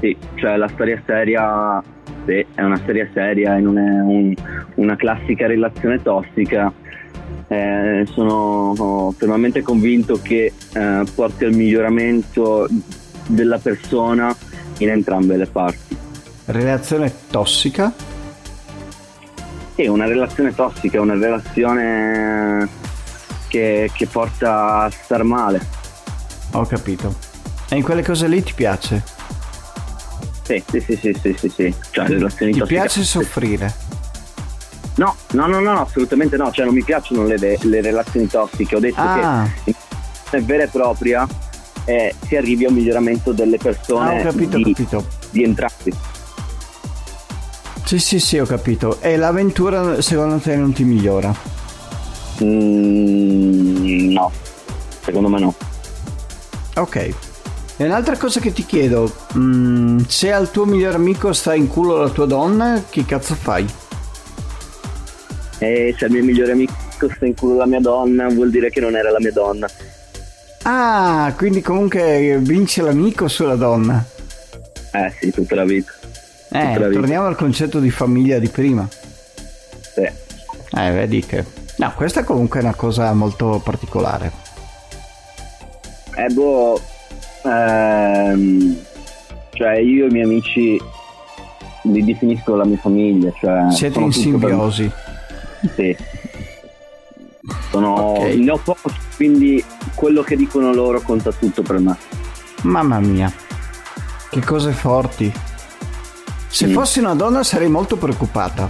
Sì, 0.00 0.16
cioè 0.36 0.56
la 0.56 0.68
storia 0.68 1.00
seria 1.04 1.82
sì, 2.26 2.44
è 2.54 2.62
una 2.62 2.78
storia 2.78 3.08
seria 3.12 3.56
e 3.56 3.60
non 3.60 3.78
è 3.78 4.00
un- 4.00 4.34
una 4.76 4.96
classica 4.96 5.46
relazione 5.46 6.00
tossica. 6.02 6.72
Eh, 7.48 8.04
sono 8.12 9.12
fermamente 9.16 9.62
convinto 9.62 10.20
che 10.22 10.52
eh, 10.72 11.04
porti 11.14 11.44
al 11.44 11.52
miglioramento 11.52 12.68
della 13.26 13.58
persona 13.58 14.34
in 14.78 14.88
entrambe 14.90 15.36
le 15.36 15.46
parti. 15.46 15.96
Relazione 16.46 17.12
tossica? 17.30 17.92
Sì, 19.74 19.86
una 19.86 20.06
relazione 20.06 20.54
tossica 20.54 20.98
è 20.98 21.00
una 21.00 21.14
relazione 21.14 22.68
che, 23.48 23.90
che 23.92 24.06
porta 24.06 24.82
a 24.82 24.90
star 24.90 25.24
male. 25.24 25.60
Ho 26.52 26.64
capito. 26.66 27.14
E 27.68 27.76
in 27.76 27.82
quelle 27.82 28.02
cose 28.02 28.26
lì 28.28 28.42
ti 28.42 28.52
piace? 28.54 29.18
Sì, 30.50 30.64
sì, 30.68 30.80
sì, 30.80 30.96
sì, 30.96 31.16
sì, 31.22 31.34
sì, 31.38 31.48
sì. 31.48 31.74
Cioè, 31.90 32.06
relazioni 32.08 32.52
Ti 32.52 32.58
tossiche. 32.58 32.78
piace 32.80 33.04
soffrire? 33.04 33.72
No, 34.96 35.14
no, 35.32 35.46
no, 35.46 35.60
no, 35.60 35.80
assolutamente 35.82 36.36
no, 36.36 36.50
cioè 36.50 36.64
non 36.64 36.74
mi 36.74 36.82
piacciono 36.82 37.22
le, 37.24 37.36
le 37.38 37.80
relazioni 37.80 38.26
tossiche, 38.26 38.74
ho 38.74 38.80
detto 38.80 39.00
Ah. 39.00 39.48
che 39.64 39.74
è 40.30 40.42
vera 40.42 40.64
e 40.64 40.66
propria 40.68 41.26
eh, 41.84 42.14
si 42.26 42.34
arrivi 42.36 42.64
a 42.64 42.68
un 42.68 42.74
miglioramento 42.74 43.32
delle 43.32 43.56
Ah, 43.56 43.62
persone 43.62 44.20
ho 44.20 44.22
capito, 44.24 44.56
di, 44.56 44.62
capito. 44.74 45.06
di 45.30 45.42
entrambi. 45.44 45.94
Sì, 47.84 47.98
sì, 47.98 48.18
sì, 48.20 48.38
ho 48.38 48.44
capito. 48.46 49.00
E 49.00 49.16
l'avventura 49.16 50.00
secondo 50.02 50.38
te 50.38 50.56
non 50.56 50.72
ti 50.72 50.82
migliora? 50.84 51.32
Mm, 52.42 54.12
no, 54.12 54.30
secondo 55.02 55.28
me 55.28 55.38
no. 55.40 55.54
Ok. 56.74 57.14
E 57.80 57.84
un'altra 57.86 58.14
cosa 58.18 58.40
che 58.40 58.52
ti 58.52 58.66
chiedo, 58.66 59.10
mm, 59.38 60.00
se 60.06 60.30
al 60.30 60.50
tuo 60.50 60.66
migliore 60.66 60.96
amico 60.96 61.32
sta 61.32 61.54
in 61.54 61.66
culo 61.66 61.96
la 61.96 62.10
tua 62.10 62.26
donna, 62.26 62.82
che 62.90 63.06
cazzo 63.06 63.34
fai? 63.34 63.66
E 65.60 65.94
se 65.96 66.04
il 66.04 66.12
mio 66.12 66.22
migliore 66.22 66.52
amico 66.52 66.74
sta 67.14 67.24
in 67.24 67.34
culo 67.34 67.56
la 67.56 67.64
mia 67.64 67.80
donna, 67.80 68.28
vuol 68.28 68.50
dire 68.50 68.68
che 68.68 68.80
non 68.80 68.96
era 68.96 69.10
la 69.10 69.18
mia 69.18 69.32
donna. 69.32 69.66
Ah, 70.64 71.32
quindi 71.38 71.62
comunque 71.62 72.36
vince 72.42 72.82
l'amico 72.82 73.28
sulla 73.28 73.56
donna. 73.56 74.04
Eh 74.92 75.14
sì, 75.18 75.30
tutta 75.30 75.54
la 75.54 75.64
vita. 75.64 75.90
Eh, 76.02 76.58
Tutta 76.66 76.78
la 76.80 76.88
vita. 76.88 77.00
torniamo 77.00 77.26
al 77.28 77.36
concetto 77.36 77.80
di 77.80 77.90
famiglia 77.90 78.38
di 78.38 78.48
prima. 78.48 78.86
Sì. 79.94 80.02
Eh, 80.02 80.90
vedi 80.90 81.24
che... 81.24 81.42
No, 81.76 81.94
questa 81.96 82.24
comunque 82.24 82.60
è 82.60 82.62
una 82.62 82.74
cosa 82.74 83.10
molto 83.14 83.58
particolare. 83.64 84.30
Eh 86.14 86.28
boh, 86.28 86.78
ehm, 87.44 88.76
cioè 89.50 89.78
io 89.78 90.04
e 90.04 90.08
i 90.08 90.10
miei 90.10 90.24
amici 90.24 90.80
li 91.84 92.04
definisco 92.04 92.54
la 92.56 92.64
mia 92.64 92.78
famiglia. 92.78 93.32
Cioè 93.38 93.70
Siete 93.70 93.98
in 93.98 94.04
per 94.04 94.14
simbiosi. 94.14 94.90
Sì. 95.74 95.96
Sono, 97.70 97.94
Ok. 97.94 98.34
Ne 98.34 98.50
ho 98.50 98.60
quindi 99.16 99.62
quello 99.94 100.22
che 100.22 100.36
dicono 100.36 100.72
loro 100.72 101.00
conta 101.00 101.32
tutto 101.32 101.62
per 101.62 101.78
me. 101.78 101.96
Mamma 102.62 103.00
mia, 103.00 103.32
che 104.30 104.40
cose 104.40 104.72
forti. 104.72 105.32
Se 106.48 106.66
Mm. 106.66 106.72
fossi 106.72 106.98
una 106.98 107.14
donna 107.14 107.42
sarei 107.42 107.68
molto 107.68 107.96
preoccupata. 107.96 108.68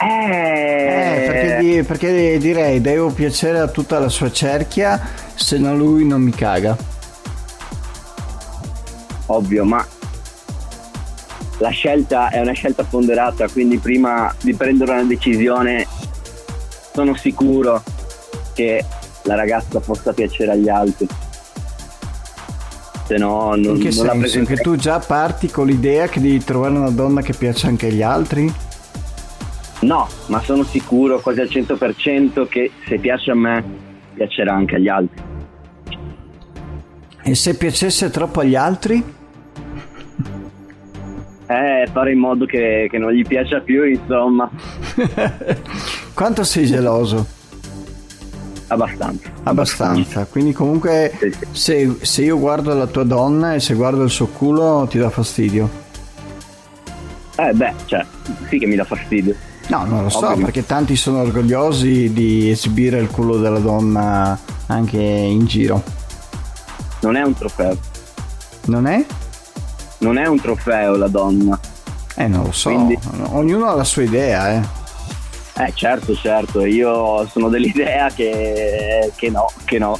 Eh, 0.00 1.24
perché, 1.26 1.56
di- 1.60 1.82
perché 1.82 2.38
direi 2.38 2.80
devo 2.80 3.10
piacere 3.10 3.58
a 3.58 3.66
tutta 3.68 3.98
la 3.98 4.08
sua 4.08 4.30
cerchia, 4.30 5.00
se 5.38 5.56
no 5.58 5.74
lui 5.76 6.04
non 6.04 6.20
mi 6.20 6.30
caga. 6.32 6.76
Ovvio, 9.26 9.64
ma 9.64 9.86
la 11.58 11.68
scelta 11.70 12.28
è 12.30 12.40
una 12.40 12.52
scelta 12.52 12.82
ponderata, 12.84 13.48
quindi 13.48 13.78
prima 13.78 14.34
di 14.42 14.54
prendere 14.54 14.92
una 14.92 15.02
decisione 15.04 15.86
sono 16.92 17.14
sicuro 17.14 17.82
che 18.54 18.84
la 19.22 19.34
ragazza 19.34 19.80
possa 19.80 20.12
piacere 20.12 20.52
agli 20.52 20.68
altri. 20.68 21.06
Se 23.06 23.16
no 23.16 23.54
non, 23.54 23.76
In 23.76 23.80
che 23.80 23.90
non 23.94 24.06
la 24.06 24.12
senso? 24.12 24.18
presenterei. 24.18 24.56
Che 24.56 24.62
tu 24.62 24.76
già 24.76 24.98
parti 24.98 25.50
con 25.50 25.66
l'idea 25.66 26.08
che 26.08 26.20
devi 26.20 26.42
trovare 26.42 26.74
una 26.74 26.90
donna 26.90 27.22
che 27.22 27.32
piace 27.32 27.66
anche 27.66 27.86
agli 27.86 28.02
altri? 28.02 28.52
No, 29.80 30.08
ma 30.26 30.40
sono 30.42 30.64
sicuro 30.64 31.20
quasi 31.20 31.40
al 31.40 31.48
100% 31.48 32.46
che 32.48 32.70
se 32.86 32.98
piace 32.98 33.30
a 33.30 33.34
me 33.34 33.64
piacerà 34.14 34.52
anche 34.54 34.74
agli 34.74 34.88
altri. 34.88 35.22
E 37.28 37.34
se 37.34 37.54
piacesse 37.56 38.08
troppo 38.08 38.40
agli 38.40 38.54
altri? 38.54 39.04
Eh, 41.46 41.88
fare 41.92 42.12
in 42.12 42.18
modo 42.18 42.46
che, 42.46 42.88
che 42.90 42.96
non 42.96 43.12
gli 43.12 43.22
piaccia 43.26 43.60
più, 43.60 43.84
insomma, 43.84 44.50
Quanto 46.14 46.42
sei 46.44 46.64
geloso? 46.66 47.26
abbastanza. 48.68 49.28
Abbastanza. 49.42 50.24
Quindi 50.26 50.52
comunque 50.52 51.12
Sì, 51.18 51.30
sì. 51.32 51.46
se, 51.50 51.96
se 52.00 52.22
io 52.24 52.38
guardo 52.38 52.72
la 52.74 52.86
tua 52.86 53.04
donna 53.04 53.52
e 53.54 53.60
se 53.60 53.74
guardo 53.74 54.02
il 54.04 54.10
suo 54.10 54.26
culo 54.28 54.86
ti 54.90 54.96
dà 54.98 55.08
fastidio. 55.10 55.68
Eh 57.36 57.52
beh, 57.52 57.72
cioè, 57.86 58.04
sì 58.48 58.58
che 58.58 58.66
mi 58.66 58.74
dà 58.76 58.84
fastidio. 58.84 59.34
No, 59.68 59.84
non 59.84 60.02
lo 60.02 60.08
so, 60.08 60.28
Ovvio. 60.28 60.44
perché 60.46 60.64
tanti 60.66 60.96
sono 60.96 61.20
orgogliosi 61.20 62.10
di 62.12 62.50
esibire 62.50 62.98
il 62.98 63.08
culo 63.08 63.36
della 63.38 63.58
donna 63.58 64.38
anche 64.66 64.98
in 64.98 65.44
giro. 65.46 65.82
Non 67.00 67.16
è 67.16 67.22
un 67.22 67.34
trofeo. 67.34 67.76
Non 68.66 68.86
è? 68.86 69.04
Non 69.98 70.18
è 70.18 70.26
un 70.26 70.40
trofeo 70.40 70.96
la 70.96 71.08
donna. 71.08 71.58
Eh, 72.16 72.26
non 72.26 72.44
lo 72.44 72.52
so. 72.52 72.70
Quindi- 72.70 72.98
Ognuno 73.30 73.66
ha 73.66 73.74
la 73.74 73.84
sua 73.84 74.02
idea, 74.02 74.52
eh. 74.52 74.60
Eh 75.60 75.72
certo, 75.74 76.14
certo, 76.14 76.64
io 76.64 77.26
sono 77.28 77.48
dell'idea 77.48 78.08
che, 78.10 79.10
che 79.16 79.28
no, 79.30 79.46
che 79.64 79.78
no. 79.78 79.98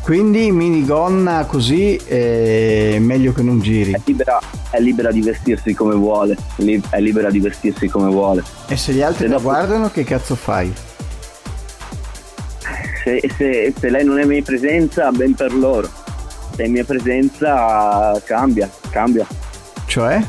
Quindi 0.00 0.52
minigonna 0.52 1.44
così 1.46 1.96
è 1.96 2.96
meglio 3.00 3.32
che 3.32 3.42
non 3.42 3.58
giri. 3.60 3.90
È 3.92 4.00
libera, 4.04 4.38
è 4.70 4.78
libera 4.78 5.10
di 5.10 5.20
vestirsi 5.20 5.74
come 5.74 5.96
vuole, 5.96 6.36
è 6.90 7.00
libera 7.00 7.30
di 7.30 7.40
vestirsi 7.40 7.88
come 7.88 8.08
vuole. 8.10 8.44
E 8.68 8.76
se 8.76 8.92
gli 8.92 9.02
altri 9.02 9.24
Se 9.24 9.28
la 9.30 9.36
dopo- 9.38 9.48
guardano, 9.48 9.90
che 9.90 10.04
cazzo 10.04 10.36
fai? 10.36 10.72
Se, 13.02 13.20
se- 13.36 13.74
se 13.78 13.90
lei 13.90 14.04
non 14.04 14.18
è 14.18 14.22
in 14.22 14.28
mia 14.28 14.42
presenza, 14.42 15.10
ben 15.10 15.34
per 15.34 15.52
loro. 15.52 15.88
In 16.58 16.72
mia 16.72 16.84
presenza, 16.84 18.20
cambia, 18.24 18.70
cambia. 18.90 19.26
Cioè? 19.86 20.20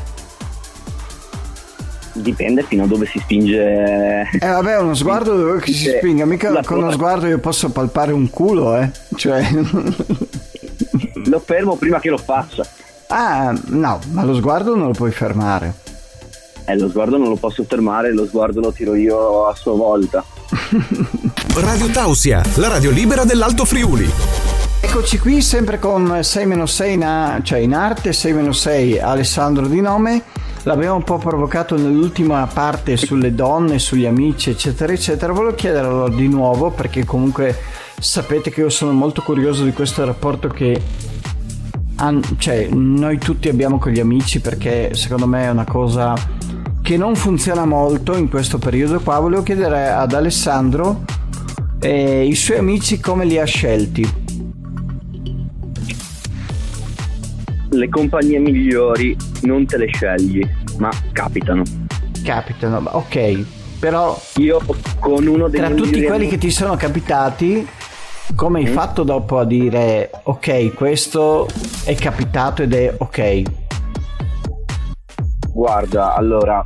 Dipende 2.12 2.62
fino 2.64 2.84
a 2.84 2.86
dove 2.86 3.06
si 3.06 3.18
spinge. 3.20 4.28
Eh 4.40 4.46
vabbè, 4.46 4.78
uno 4.78 4.94
sguardo 4.94 5.36
dove 5.36 5.60
che 5.60 5.72
si 5.72 5.88
spinga, 5.96 6.24
mica 6.26 6.50
La 6.50 6.62
con 6.64 6.78
uno 6.78 6.86
tua- 6.86 6.96
sguardo 6.96 7.26
io 7.26 7.38
posso 7.38 7.70
palpare 7.70 8.12
un 8.12 8.28
culo, 8.30 8.76
eh. 8.76 8.90
Cioè... 9.16 9.48
Lo 11.26 11.40
fermo 11.40 11.76
prima 11.76 12.00
che 12.00 12.08
lo 12.10 12.16
faccia. 12.18 12.66
ah, 13.08 13.54
no, 13.66 13.98
ma 14.12 14.22
lo 14.24 14.34
sguardo 14.34 14.74
non 14.74 14.86
lo 14.86 14.92
puoi 14.92 15.10
fermare. 15.12 15.74
Eh, 16.64 16.76
lo 16.78 16.88
sguardo 16.88 17.16
non 17.18 17.28
lo 17.28 17.36
posso 17.36 17.64
fermare, 17.68 18.12
lo 18.12 18.24
sguardo 18.26 18.60
lo 18.60 18.72
tiro 18.72 18.94
io 18.94 19.46
a 19.46 19.54
sua 19.54 19.72
volta. 19.74 20.24
Radio 21.56 21.88
Tausia, 21.88 22.42
la 22.56 22.68
radio 22.68 22.90
libera 22.90 23.24
dell'Alto 23.24 23.64
Friuli. 23.64 24.08
Eccoci 24.80 25.18
qui 25.18 25.42
sempre 25.42 25.78
con 25.78 26.06
6-6 26.06 26.90
in, 26.90 27.04
a- 27.04 27.40
cioè 27.42 27.58
in 27.58 27.74
arte, 27.74 28.10
6-6 28.10 29.00
Alessandro 29.00 29.66
di 29.66 29.80
nome. 29.80 30.22
l'abbiamo 30.62 30.96
un 30.96 31.04
po' 31.04 31.18
provocato 31.18 31.76
nell'ultima 31.76 32.46
parte 32.52 32.96
sulle 32.96 33.34
donne, 33.34 33.78
sugli 33.78 34.06
amici, 34.06 34.50
eccetera, 34.50 34.92
eccetera. 34.92 35.32
Volevo 35.32 35.54
chiederlo 35.54 36.08
di 36.08 36.28
nuovo 36.28 36.70
perché 36.70 37.04
comunque 37.04 37.56
sapete 37.98 38.50
che 38.50 38.60
io 38.60 38.68
sono 38.68 38.92
molto 38.92 39.22
curioso 39.22 39.64
di 39.64 39.72
questo 39.72 40.04
rapporto 40.04 40.48
che 40.48 40.80
cioè, 42.36 42.68
noi 42.70 43.18
tutti 43.18 43.48
abbiamo 43.48 43.78
con 43.78 43.92
gli 43.92 43.98
amici 43.98 44.40
perché 44.40 44.94
secondo 44.94 45.26
me 45.26 45.44
è 45.44 45.50
una 45.50 45.64
cosa 45.64 46.14
che 46.80 46.96
non 46.96 47.16
funziona 47.16 47.64
molto 47.64 48.16
in 48.16 48.28
questo 48.28 48.58
periodo 48.58 49.00
qua. 49.00 49.18
Volevo 49.18 49.42
chiedere 49.42 49.88
ad 49.88 50.12
Alessandro 50.12 51.04
eh, 51.80 52.24
i 52.24 52.34
suoi 52.34 52.58
amici 52.58 53.00
come 53.00 53.24
li 53.24 53.38
ha 53.38 53.44
scelti. 53.44 54.17
Le 57.78 57.88
compagnie 57.88 58.40
migliori 58.40 59.16
non 59.42 59.64
te 59.64 59.76
le 59.76 59.86
scegli, 59.86 60.44
ma 60.78 60.90
capitano. 61.12 61.62
Capitano, 62.24 62.82
ok. 62.90 63.44
Però 63.78 64.20
io 64.38 64.60
con 64.98 65.24
uno 65.24 65.46
dei 65.46 65.60
tra 65.60 65.70
tutti 65.70 66.02
quelli 66.02 66.26
che 66.26 66.38
ti 66.38 66.50
sono 66.50 66.74
capitati, 66.74 67.64
come 68.34 68.58
hai 68.58 68.68
mm. 68.68 68.72
fatto 68.72 69.04
dopo 69.04 69.38
a 69.38 69.44
dire 69.44 70.10
ok, 70.24 70.74
questo 70.74 71.46
è 71.84 71.94
capitato 71.94 72.62
ed 72.62 72.74
è 72.74 72.92
ok? 72.98 73.42
Guarda, 75.52 76.16
allora, 76.16 76.60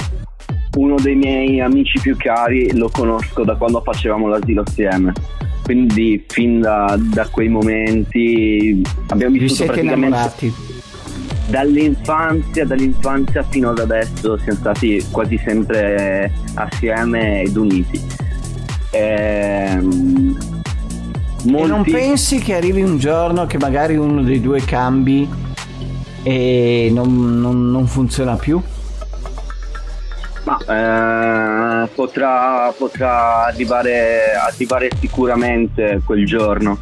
uno 0.78 0.94
dei 0.94 1.14
miei 1.14 1.60
amici 1.60 2.00
più 2.00 2.16
cari 2.16 2.74
lo 2.74 2.88
conosco 2.88 3.44
da 3.44 3.54
quando 3.56 3.82
facevamo 3.82 4.28
l'asilo 4.28 4.62
assieme. 4.62 5.12
Quindi 5.62 6.24
fin 6.26 6.60
da, 6.60 6.98
da 6.98 7.28
quei 7.28 7.48
momenti 7.48 8.80
abbiamo 9.08 9.32
vissuto 9.32 9.50
Vi 9.50 9.54
siete 9.54 9.72
praticamente... 9.72 10.06
innamorati? 10.06 10.80
Dall'infanzia, 11.46 12.64
dall'infanzia 12.64 13.42
fino 13.42 13.70
ad 13.70 13.78
adesso 13.80 14.38
siamo 14.38 14.58
stati 14.58 15.04
quasi 15.10 15.38
sempre 15.44 16.32
assieme 16.54 17.42
ed 17.42 17.56
uniti. 17.56 18.00
Ehm, 18.90 20.38
molti... 21.44 21.64
E 21.64 21.66
non 21.66 21.82
pensi 21.82 22.38
che 22.38 22.54
arrivi 22.54 22.82
un 22.82 22.98
giorno 22.98 23.46
che 23.46 23.58
magari 23.58 23.96
uno 23.96 24.22
dei 24.22 24.40
due 24.40 24.64
cambi 24.64 25.28
e 26.22 26.90
non, 26.92 27.40
non, 27.40 27.70
non 27.70 27.86
funziona 27.86 28.36
più? 28.36 28.60
Ma 30.44 30.58
eh, 31.84 31.88
potrà, 31.94 32.72
potrà 32.76 33.46
arrivare, 33.46 34.34
arrivare, 34.34 34.90
sicuramente 34.98 36.00
quel 36.04 36.26
giorno. 36.26 36.78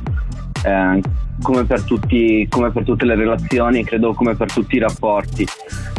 Eh, 0.64 1.00
come, 1.42 1.64
per 1.64 1.82
tutti, 1.82 2.46
come 2.48 2.70
per 2.70 2.84
tutte 2.84 3.04
le 3.04 3.14
relazioni, 3.14 3.84
credo 3.84 4.12
come 4.14 4.34
per 4.34 4.52
tutti 4.52 4.76
i 4.76 4.80
rapporti. 4.80 5.46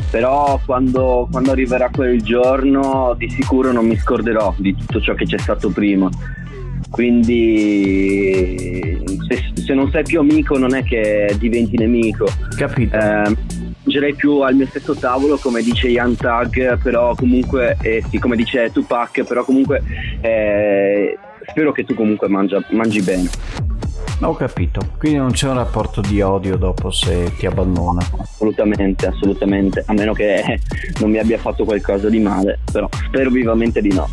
Però 0.10 0.60
quando, 0.66 1.28
quando 1.32 1.52
arriverà 1.52 1.90
quel 1.90 2.22
giorno 2.22 3.14
di 3.18 3.30
sicuro 3.30 3.72
non 3.72 3.86
mi 3.86 3.96
scorderò 3.98 4.54
di 4.58 4.76
tutto 4.76 5.00
ciò 5.00 5.14
che 5.14 5.26
c'è 5.26 5.38
stato 5.38 5.70
prima. 5.70 6.10
Quindi 6.90 8.58
se, 9.30 9.52
se, 9.54 9.74
non 9.74 9.90
sei 9.92 10.04
più 10.04 10.20
amico 10.20 10.58
non 10.58 10.76
è 10.76 10.84
che 10.84 11.34
diventi 11.40 11.78
nemico. 11.78 12.28
Capito. 12.58 12.98
Eh, 12.98 13.70
mangerei 13.84 14.14
più 14.14 14.40
al 14.40 14.56
mio 14.56 14.68
stesso 14.68 14.94
tavolo 14.96 15.38
come 15.38 15.62
dice 15.62 15.88
Ian 15.88 16.16
Tag 16.16 16.78
però 16.82 17.16
comunque 17.16 17.78
eh, 17.82 18.04
sì 18.10 18.20
come 18.20 18.36
dice 18.36 18.72
Tupac 18.72 19.24
però 19.24 19.44
comunque 19.44 19.82
eh, 20.22 21.18
spero 21.48 21.72
che 21.72 21.84
tu 21.84 21.96
comunque 21.96 22.28
mangia, 22.28 22.64
mangi 22.70 23.02
bene 23.02 23.28
ho 24.24 24.36
capito, 24.36 24.82
quindi 24.98 25.18
non 25.18 25.32
c'è 25.32 25.48
un 25.48 25.56
rapporto 25.56 26.02
di 26.02 26.22
odio 26.22 26.56
dopo 26.58 26.92
se 26.92 27.34
ti 27.38 27.46
abbandona. 27.46 28.02
Assolutamente, 28.18 29.08
assolutamente, 29.08 29.84
a 29.86 29.94
meno 29.94 30.14
che 30.14 30.60
non 31.00 31.10
mi 31.10 31.18
abbia 31.18 31.38
fatto 31.38 31.64
qualcosa 31.64 32.10
di 32.10 32.20
male, 32.20 32.60
però 32.72 32.88
spero 33.08 33.30
vivamente 33.30 33.82
di 33.82 33.94
no. 33.94 34.08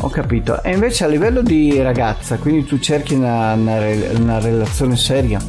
Ho 0.00 0.08
capito. 0.08 0.62
E 0.62 0.72
invece 0.72 1.04
a 1.04 1.08
livello 1.08 1.40
di 1.40 1.80
ragazza, 1.80 2.36
quindi 2.38 2.64
tu 2.64 2.78
cerchi 2.78 3.14
una, 3.14 3.52
una, 3.54 3.78
una 4.18 4.40
relazione 4.40 4.96
seria? 4.96 5.40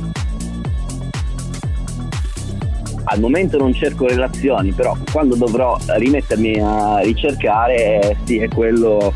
Al 3.10 3.20
momento 3.20 3.58
non 3.58 3.74
cerco 3.74 4.08
relazioni, 4.08 4.72
però 4.72 4.96
quando 5.12 5.36
dovrò 5.36 5.78
rimettermi 5.86 6.60
a 6.62 7.00
ricercare, 7.00 8.18
sì, 8.26 8.38
è 8.38 8.48
quello 8.50 9.14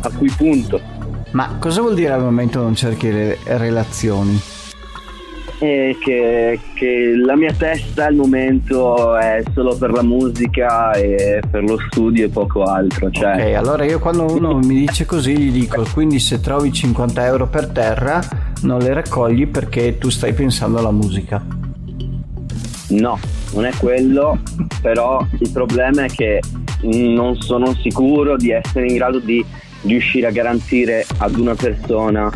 a 0.00 0.10
cui 0.10 0.30
punto. 0.36 0.80
Ma 1.32 1.56
cosa 1.58 1.80
vuol 1.80 1.94
dire 1.94 2.12
al 2.12 2.22
momento 2.22 2.60
non 2.62 2.74
cerchi 2.74 3.10
re- 3.10 3.38
relazioni? 3.44 4.40
e 5.58 5.96
che, 6.00 6.60
che, 6.74 7.14
la 7.16 7.34
mia 7.34 7.52
testa 7.52 8.06
al 8.06 8.14
momento 8.14 9.16
è 9.16 9.42
solo 9.54 9.74
per 9.76 9.90
la 9.90 10.02
musica 10.02 10.92
e 10.92 11.40
per 11.50 11.64
lo 11.64 11.78
studio 11.88 12.26
e 12.26 12.28
poco 12.28 12.64
altro. 12.64 13.10
Cioè... 13.10 13.32
Ok, 13.32 13.54
allora 13.54 13.84
io 13.84 13.98
quando 13.98 14.24
uno 14.24 14.58
mi 14.58 14.74
dice 14.74 15.06
così 15.06 15.36
gli 15.36 15.50
dico 15.50 15.84
quindi 15.92 16.18
se 16.18 16.40
trovi 16.40 16.72
50 16.72 17.24
euro 17.24 17.46
per 17.46 17.68
terra 17.68 18.20
non 18.62 18.80
le 18.80 18.92
raccogli 18.92 19.46
perché 19.46 19.96
tu 19.98 20.10
stai 20.10 20.34
pensando 20.34 20.78
alla 20.78 20.90
musica. 20.90 21.42
No, 22.88 23.18
non 23.54 23.64
è 23.64 23.72
quello, 23.78 24.38
però 24.80 25.24
il 25.38 25.50
problema 25.50 26.04
è 26.04 26.08
che 26.08 26.40
non 26.82 27.40
sono 27.40 27.74
sicuro 27.80 28.36
di 28.36 28.50
essere 28.50 28.86
in 28.86 28.94
grado 28.94 29.18
di 29.18 29.44
riuscire 29.86 30.26
a 30.26 30.30
garantire 30.30 31.06
ad 31.18 31.36
una 31.36 31.54
persona 31.54 32.30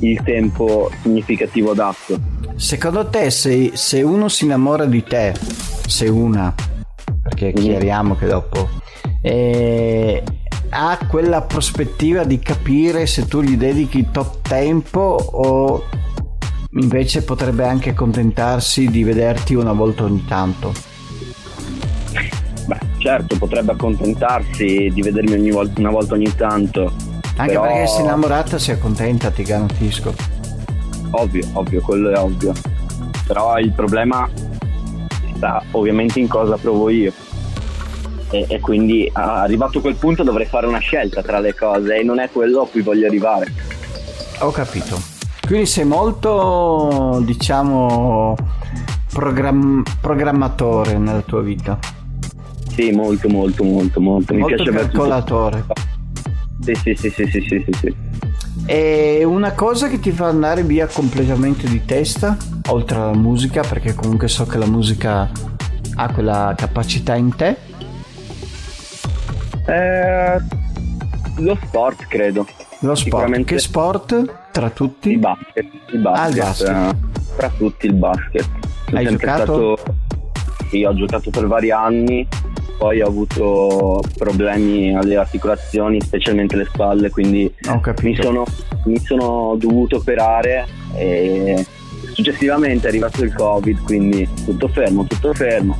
il 0.00 0.22
tempo 0.22 0.90
significativo 1.02 1.72
adatto 1.72 2.38
Secondo 2.58 3.06
te 3.06 3.30
se, 3.30 3.70
se 3.74 4.02
uno 4.02 4.26
si 4.28 4.42
innamora 4.42 4.84
di 4.84 5.04
te, 5.04 5.32
se 5.86 6.08
una, 6.08 6.52
perché 7.22 7.52
mm. 7.56 7.62
chiariamo 7.62 8.16
che 8.16 8.26
dopo, 8.26 8.68
eh, 9.22 10.20
ha 10.70 10.98
quella 11.08 11.42
prospettiva 11.42 12.24
di 12.24 12.40
capire 12.40 13.06
se 13.06 13.26
tu 13.28 13.42
gli 13.42 13.56
dedichi 13.56 14.08
tot 14.10 14.40
tempo 14.42 14.98
o 14.98 15.84
invece 16.72 17.22
potrebbe 17.22 17.64
anche 17.64 17.90
accontentarsi 17.90 18.88
di 18.88 19.04
vederti 19.04 19.54
una 19.54 19.72
volta 19.72 20.02
ogni 20.02 20.24
tanto? 20.26 20.72
Certo, 22.98 23.38
potrebbe 23.38 23.72
accontentarsi 23.72 24.90
di 24.92 25.02
vedermi 25.02 25.32
ogni 25.32 25.50
volta, 25.50 25.80
una 25.80 25.90
volta 25.90 26.14
ogni 26.14 26.34
tanto. 26.34 26.92
Anche 27.36 27.52
però... 27.52 27.62
perché 27.62 27.86
sei 27.86 28.02
innamorata 28.02 28.58
si 28.58 28.72
accontenta, 28.72 29.30
ti 29.30 29.44
garantisco. 29.44 30.12
Ovvio, 31.12 31.46
ovvio, 31.52 31.80
quello 31.80 32.10
è 32.10 32.18
ovvio. 32.18 32.52
Però 33.26 33.56
il 33.58 33.72
problema 33.72 34.28
sta 35.36 35.62
ovviamente 35.70 36.18
in 36.18 36.28
cosa 36.28 36.56
provo 36.56 36.90
io. 36.90 37.12
E, 38.30 38.44
e, 38.48 38.60
quindi 38.60 39.08
arrivato 39.14 39.78
a 39.78 39.80
quel 39.80 39.94
punto 39.94 40.22
dovrei 40.22 40.46
fare 40.46 40.66
una 40.66 40.80
scelta 40.80 41.22
tra 41.22 41.38
le 41.38 41.54
cose 41.54 41.96
e 41.96 42.02
non 42.02 42.18
è 42.18 42.28
quello 42.30 42.62
a 42.62 42.68
cui 42.68 42.82
voglio 42.82 43.06
arrivare. 43.06 43.52
Ho 44.40 44.50
capito. 44.50 45.00
Quindi 45.46 45.66
sei 45.66 45.84
molto, 45.86 47.22
diciamo, 47.24 48.36
program- 49.10 49.82
programmatore 50.00 50.98
nella 50.98 51.22
tua 51.22 51.40
vita. 51.40 51.78
Sì, 52.78 52.92
molto, 52.92 53.28
molto, 53.28 53.64
molto, 53.64 54.00
molto. 54.00 54.34
Mi 54.34 54.38
molto 54.42 54.62
piace 54.62 54.70
calcolatore. 54.70 55.64
Sì, 56.60 56.74
sì, 56.76 56.94
sì, 56.94 57.10
sì, 57.10 57.26
sì, 57.26 57.40
sì, 57.48 57.72
sì. 57.72 57.94
È 58.64 59.24
una 59.24 59.50
cosa 59.50 59.88
che 59.88 59.98
ti 59.98 60.12
fa 60.12 60.26
andare 60.26 60.62
via 60.62 60.86
completamente 60.86 61.66
di 61.66 61.84
testa, 61.84 62.36
oltre 62.68 62.98
alla 62.98 63.16
musica, 63.16 63.62
perché 63.62 63.94
comunque 63.94 64.28
so 64.28 64.46
che 64.46 64.58
la 64.58 64.66
musica 64.66 65.28
ha 65.96 66.12
quella 66.12 66.54
capacità 66.56 67.16
in 67.16 67.34
te. 67.34 67.56
Eh, 69.66 70.38
lo 71.38 71.58
sport, 71.60 72.06
credo. 72.06 72.46
Lo 72.82 72.94
sport. 72.94 73.42
Che 73.42 73.58
sport 73.58 74.50
tra 74.52 74.70
tutti? 74.70 75.10
Il 75.10 75.18
basket. 75.18 75.66
Il 75.90 75.98
basket. 75.98 76.24
Ah, 76.24 76.28
il 76.28 76.36
basket. 76.36 76.96
Tra 77.36 77.50
tutti 77.58 77.86
il 77.86 77.94
basket. 77.94 78.48
Hai 78.92 79.04
giocato? 79.04 79.76
Stato... 79.76 80.06
Sì, 80.70 80.84
ho 80.84 80.94
giocato 80.94 81.30
per 81.30 81.46
vari 81.46 81.70
anni 81.70 82.28
poi 82.78 83.02
ho 83.02 83.08
avuto 83.08 84.00
problemi 84.16 84.96
alle 84.96 85.16
articolazioni, 85.16 86.00
specialmente 86.00 86.56
le 86.56 86.64
spalle, 86.64 87.10
quindi 87.10 87.52
mi 88.02 88.14
sono, 88.14 88.44
mi 88.84 88.98
sono 89.00 89.56
dovuto 89.58 89.96
operare 89.96 90.66
e 90.94 91.66
successivamente 92.12 92.86
è 92.86 92.90
arrivato 92.90 93.24
il 93.24 93.34
covid, 93.34 93.82
quindi 93.82 94.26
tutto 94.44 94.68
fermo, 94.68 95.04
tutto 95.06 95.34
fermo. 95.34 95.76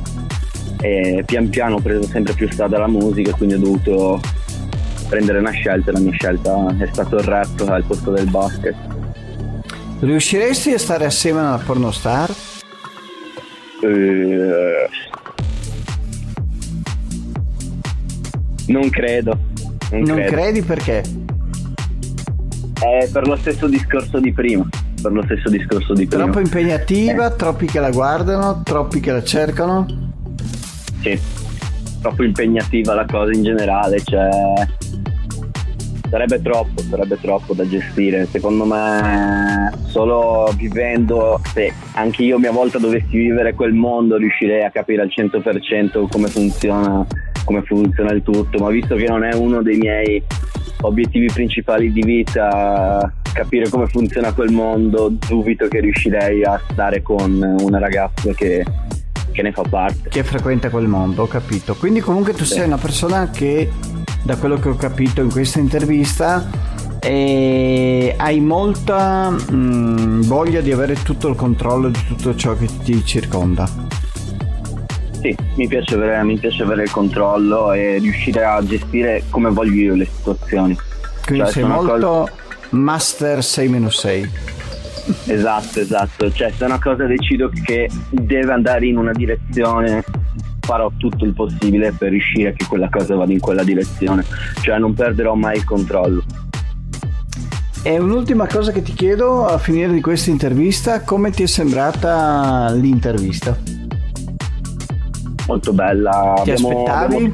E 0.81 1.23
pian 1.25 1.49
piano 1.49 1.75
ho 1.75 1.81
preso 1.81 2.03
sempre 2.03 2.33
più 2.33 2.49
strada 2.51 2.75
alla 2.75 2.87
musica, 2.87 3.33
quindi 3.33 3.55
ho 3.55 3.59
dovuto 3.59 4.19
prendere 5.07 5.39
una 5.39 5.51
scelta 5.51 5.91
la 5.91 5.99
mia 5.99 6.11
scelta 6.11 6.75
è 6.77 6.87
stato 6.91 7.17
il 7.17 7.23
rap 7.23 7.65
al 7.67 7.83
posto 7.83 8.11
del 8.11 8.29
basket. 8.29 8.75
Riusciresti 10.01 10.71
a 10.73 10.77
stare 10.77 11.05
assieme 11.05 11.39
alla 11.39 11.61
pornostar? 11.65 12.29
Uh, 13.81 14.87
Non 18.69 18.89
credo. 18.89 19.37
Non, 19.91 20.01
non 20.01 20.15
credo. 20.15 20.31
credi 20.31 20.61
perché? 20.61 21.03
È 22.79 23.09
per 23.11 23.27
lo 23.27 23.35
stesso 23.35 23.67
discorso 23.67 24.19
di 24.19 24.31
prima. 24.31 24.67
Per 25.01 25.11
lo 25.11 25.23
stesso 25.23 25.49
discorso 25.49 25.93
di 25.93 26.05
prima. 26.05 26.23
Troppo 26.23 26.39
impegnativa, 26.39 27.33
eh. 27.33 27.35
troppi 27.35 27.65
che 27.65 27.79
la 27.79 27.89
guardano, 27.89 28.61
troppi 28.63 28.99
che 28.99 29.11
la 29.11 29.23
cercano? 29.23 29.85
Sì. 31.01 31.19
troppo 32.01 32.23
impegnativa 32.23 32.93
la 32.93 33.05
cosa 33.05 33.31
in 33.31 33.43
generale, 33.43 34.01
cioè 34.03 34.29
sarebbe 36.09 36.41
troppo, 36.41 36.81
sarebbe 36.81 37.17
troppo 37.21 37.53
da 37.53 37.67
gestire. 37.67 38.25
Secondo 38.25 38.65
me 38.65 39.71
solo 39.85 40.51
vivendo, 40.55 41.39
se 41.53 41.73
anche 41.93 42.23
io 42.23 42.37
mia 42.37 42.51
volta 42.51 42.77
dovessi 42.77 43.17
vivere 43.17 43.53
quel 43.53 43.73
mondo 43.73 44.17
riuscirei 44.17 44.63
a 44.63 44.71
capire 44.71 45.01
al 45.03 45.11
100% 45.15 46.07
come 46.09 46.27
funziona, 46.27 47.05
come 47.49 47.63
funziona 47.63 48.11
il 48.11 48.21
tutto, 48.21 48.59
ma 48.59 48.69
visto 48.69 48.95
che 48.95 49.07
non 49.07 49.23
è 49.23 49.33
uno 49.33 49.63
dei 49.63 49.77
miei 49.77 50.23
obiettivi 50.81 51.25
principali 51.33 51.91
di 51.91 52.03
vita 52.03 53.11
capire 53.33 53.67
come 53.69 53.87
funziona 53.87 54.31
quel 54.33 54.51
mondo, 54.51 55.11
dubito 55.27 55.67
che 55.67 55.79
riuscirei 55.79 56.43
a 56.43 56.61
stare 56.71 57.01
con 57.01 57.41
una 57.59 57.79
ragazza 57.79 58.31
che, 58.33 58.63
che 59.31 59.41
ne 59.41 59.51
fa 59.51 59.63
parte. 59.67 60.09
Che 60.09 60.23
frequenta 60.23 60.69
quel 60.69 60.85
mondo, 60.85 61.23
ho 61.23 61.27
capito. 61.27 61.73
Quindi 61.73 62.01
comunque 62.01 62.33
tu 62.33 62.43
sì. 62.43 62.53
sei 62.53 62.67
una 62.67 62.77
persona 62.77 63.31
che, 63.31 63.67
da 64.21 64.37
quello 64.37 64.59
che 64.59 64.69
ho 64.69 64.75
capito 64.75 65.21
in 65.21 65.31
questa 65.31 65.57
intervista, 65.57 66.47
eh, 66.99 68.13
hai 68.15 68.39
molta 68.41 69.31
mh, 69.31 69.55
mm, 69.55 70.21
voglia 70.21 70.61
di 70.61 70.71
avere 70.71 71.01
tutto 71.01 71.27
il 71.27 71.35
controllo 71.35 71.89
di 71.89 71.99
tutto 72.05 72.35
ciò 72.35 72.55
che 72.55 72.67
ti 72.83 73.03
circonda. 73.03 73.88
Sì, 75.21 75.35
mi 75.55 75.67
piace, 75.67 75.95
avere, 75.95 76.23
mi 76.23 76.37
piace 76.37 76.63
avere 76.63 76.83
il 76.83 76.91
controllo 76.91 77.73
e 77.73 77.97
riuscire 77.97 78.45
a 78.45 78.63
gestire 78.63 79.23
come 79.29 79.49
voglio 79.49 79.81
io 79.81 79.95
le 79.95 80.05
situazioni. 80.05 80.77
Quindi 81.25 81.43
cioè, 81.43 81.53
sei 81.53 81.63
molto 81.65 81.97
cosa... 81.97 82.31
master 82.69 83.39
6-6. 83.39 84.29
Esatto, 85.25 85.79
esatto. 85.79 86.31
Cioè, 86.31 86.53
se 86.55 86.63
una 86.63 86.79
cosa 86.79 87.05
decido 87.05 87.49
che 87.65 87.89
deve 88.09 88.53
andare 88.53 88.85
in 88.87 88.97
una 88.97 89.11
direzione, 89.11 90.03
farò 90.61 90.89
tutto 90.97 91.25
il 91.25 91.33
possibile 91.33 91.91
per 91.91 92.11
riuscire 92.11 92.49
a 92.49 92.53
che 92.53 92.65
quella 92.65 92.89
cosa 92.89 93.15
vada 93.15 93.33
in 93.33 93.39
quella 93.39 93.63
direzione. 93.63 94.23
Cioè, 94.61 94.77
non 94.77 94.93
perderò 94.93 95.33
mai 95.33 95.57
il 95.57 95.65
controllo. 95.65 96.23
E 97.81 97.97
un'ultima 97.97 98.47
cosa 98.47 98.71
che 98.71 98.81
ti 98.81 98.93
chiedo 98.93 99.45
a 99.45 99.57
finire 99.57 99.91
di 99.91 100.01
questa 100.01 100.29
intervista, 100.29 101.01
come 101.01 101.31
ti 101.31 101.43
è 101.43 101.47
sembrata 101.47 102.71
l'intervista? 102.73 103.78
Molto 105.49 105.73
bella. 105.73 106.33
Ti 106.43 106.51
abbiamo, 106.51 106.69
aspettavi? 106.69 107.15
Abbiamo... 107.15 107.33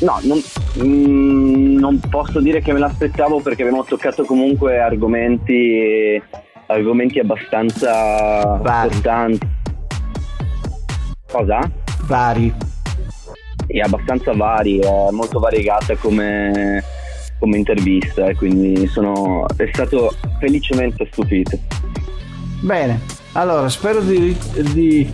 No, 0.00 0.18
non, 0.22 0.42
mm, 0.82 1.78
non, 1.78 2.00
posso 2.10 2.40
dire 2.40 2.60
che 2.60 2.72
me 2.72 2.78
l'aspettavo 2.78 3.40
perché 3.40 3.62
abbiamo 3.62 3.84
toccato 3.84 4.24
comunque 4.24 4.80
argomenti, 4.80 6.20
argomenti 6.66 7.20
abbastanza 7.20 8.58
Vari. 8.60 8.86
importanti. 8.86 9.48
Cosa? 11.30 11.70
Vari. 12.06 12.52
È 13.66 13.78
abbastanza 13.78 14.32
vari, 14.34 14.78
è 14.78 15.10
molto 15.10 15.38
variegata 15.38 15.96
come, 15.96 16.82
come 17.38 17.56
intervista 17.56 18.26
e 18.26 18.34
quindi 18.34 18.86
sono 18.88 19.46
è 19.56 19.68
stato 19.72 20.14
felicemente 20.38 21.08
stupito. 21.10 21.58
Bene, 22.60 23.00
allora 23.32 23.68
spero 23.68 24.00
di, 24.00 24.36
di 24.72 25.10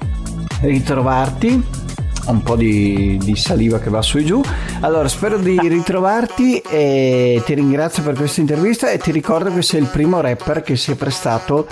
ritrovarti 0.69 1.79
un 2.27 2.43
po' 2.43 2.55
di, 2.55 3.19
di, 3.23 3.35
saliva 3.35 3.79
che 3.79 3.91
va 3.91 4.03
su 4.03 4.19
e 4.19 4.25
giù. 4.25 4.41
Allora, 4.81 5.09
spero 5.09 5.39
di 5.39 5.59
ritrovarti 5.69 6.59
e 6.59 7.43
ti 7.45 7.55
ringrazio 7.55 8.03
per 8.03 8.15
questa 8.15 8.41
intervista 8.41 8.91
e 8.91 8.99
ti 8.99 9.11
ricordo 9.11 9.53
che 9.53 9.63
sei 9.63 9.81
il 9.81 9.89
primo 9.89 10.21
rapper 10.21 10.63
che 10.63 10.77
si 10.77 10.93
è 10.93 10.95
prestato 10.95 11.67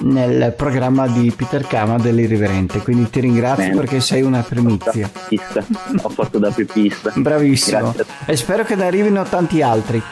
nel 0.00 0.54
programma 0.56 1.06
di 1.08 1.32
Peter 1.34 1.66
Kama 1.66 1.98
dell'Irriverente, 1.98 2.80
quindi 2.80 3.10
ti 3.10 3.20
ringrazio 3.20 3.64
Bene. 3.64 3.76
perché 3.76 4.00
sei 4.00 4.22
una 4.22 4.42
primizia. 4.42 5.10
Ho 6.02 6.08
fatto 6.08 6.38
da 6.38 6.50
pepista. 6.50 7.12
Bravissimo. 7.14 7.92
Grazie. 7.92 8.04
E 8.26 8.36
spero 8.36 8.64
che 8.64 8.76
ne 8.76 8.86
arrivino 8.86 9.22
tanti 9.24 9.62
altri. 9.62 10.02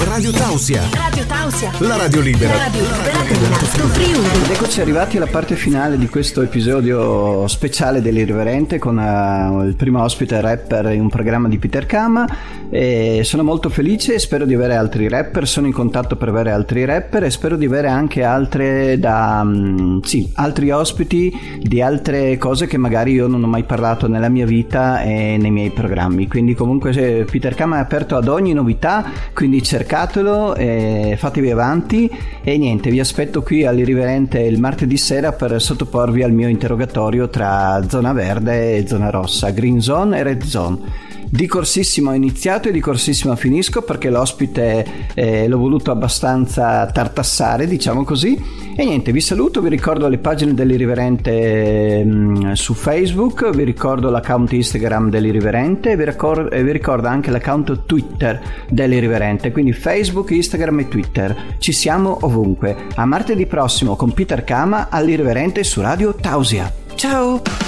Radio 0.00 0.30
Tausia. 0.30 0.82
Radio 0.92 1.24
Tausia. 1.26 1.72
La 1.78 1.96
radio 1.96 2.20
libera. 2.20 2.52
La 2.52 2.64
radio 2.64 2.82
libera 2.82 3.22
dell'Alto 3.26 3.86
Friuli. 3.88 4.44
Ed 4.44 4.50
eccoci 4.50 4.80
arrivati 4.80 5.16
alla 5.16 5.26
parte 5.26 5.56
finale 5.56 5.98
di 5.98 6.08
questo 6.08 6.40
episodio 6.40 7.48
speciale 7.48 8.00
dell'Irriverente 8.00 8.78
con 8.78 8.96
uh, 8.96 9.64
il 9.64 9.74
primo 9.74 10.02
ospite 10.02 10.40
rapper 10.40 10.92
in 10.92 11.00
un 11.00 11.08
programma 11.08 11.48
di 11.48 11.58
Peter 11.58 11.84
Kama. 11.84 12.26
E 12.70 13.22
sono 13.24 13.42
molto 13.42 13.70
felice 13.70 14.14
e 14.14 14.18
spero 14.20 14.44
di 14.44 14.54
avere 14.54 14.76
altri 14.76 15.08
rapper. 15.08 15.48
Sono 15.48 15.66
in 15.66 15.72
contatto 15.72 16.14
per 16.16 16.28
avere 16.28 16.52
altri 16.52 16.84
rapper 16.84 17.24
e 17.24 17.30
spero 17.30 17.56
di 17.56 17.66
avere 17.66 17.88
anche 17.88 18.22
altre 18.22 18.98
da 18.98 19.40
um, 19.42 20.00
sì, 20.02 20.30
altri 20.34 20.70
ospiti 20.70 21.58
di 21.60 21.82
altre 21.82 22.38
cose 22.38 22.66
che 22.66 22.76
magari 22.76 23.12
io 23.12 23.26
non 23.26 23.42
ho 23.42 23.48
mai 23.48 23.64
parlato 23.64 24.06
nella 24.06 24.28
mia 24.28 24.46
vita 24.46 25.02
e 25.02 25.36
nei 25.38 25.50
miei 25.50 25.70
programmi. 25.70 26.28
Quindi 26.28 26.54
comunque 26.54 27.26
Peter 27.28 27.54
Kama 27.54 27.78
è 27.78 27.80
aperto 27.80 28.16
ad 28.16 28.28
ogni 28.28 28.52
novità, 28.52 29.04
quindi 29.34 29.62
cercatelo, 29.88 30.54
e 30.54 31.16
fatevi 31.18 31.50
avanti 31.50 32.10
e 32.42 32.58
niente, 32.58 32.90
vi 32.90 33.00
aspetto 33.00 33.42
qui 33.42 33.64
all'Irriverente 33.64 34.38
il 34.38 34.60
martedì 34.60 34.98
sera 34.98 35.32
per 35.32 35.58
sottoporvi 35.58 36.22
al 36.22 36.32
mio 36.32 36.48
interrogatorio 36.48 37.30
tra 37.30 37.82
zona 37.88 38.12
verde 38.12 38.76
e 38.76 38.86
zona 38.86 39.08
rossa, 39.08 39.48
green 39.48 39.80
zone 39.80 40.18
e 40.18 40.22
red 40.22 40.42
zone. 40.42 41.06
Di 41.30 41.46
corsissimo 41.46 42.10
ho 42.10 42.14
iniziato 42.14 42.68
e 42.68 42.72
di 42.72 42.80
corsissimo 42.80 43.36
finisco 43.36 43.82
perché 43.82 44.08
l'ospite 44.08 44.86
eh, 45.14 45.46
l'ho 45.46 45.58
voluto 45.58 45.90
abbastanza 45.90 46.86
tartassare, 46.86 47.66
diciamo 47.66 48.02
così. 48.02 48.40
E 48.74 48.84
niente, 48.84 49.12
vi 49.12 49.20
saluto, 49.20 49.60
vi 49.60 49.68
ricordo 49.68 50.08
le 50.08 50.18
pagine 50.18 50.54
dell'Irriverente 50.54 52.04
mh, 52.04 52.10
mm, 52.10 52.52
su 52.52 52.74
Facebook, 52.74 53.50
vi 53.50 53.64
ricordo 53.64 54.08
l'account 54.08 54.52
Instagram 54.52 55.10
dell'Irriverente 55.10 55.90
e 55.90 55.96
vi, 55.96 56.04
ricordo, 56.04 56.50
e 56.50 56.62
vi 56.62 56.72
ricordo 56.72 57.08
anche 57.08 57.30
l'account 57.30 57.84
Twitter 57.84 58.40
dell'Irriverente, 58.68 59.52
quindi 59.52 59.72
Facebook, 59.72 60.30
Instagram 60.30 60.80
e 60.80 60.88
Twitter. 60.88 61.36
Ci 61.58 61.72
siamo 61.72 62.18
ovunque. 62.22 62.86
A 62.94 63.04
martedì 63.04 63.46
prossimo 63.46 63.96
con 63.96 64.12
Peter 64.12 64.44
Kama 64.44 64.88
all'Irriverente 64.88 65.62
su 65.64 65.80
Radio 65.80 66.14
Tausia. 66.14 66.72
Ciao! 66.94 67.67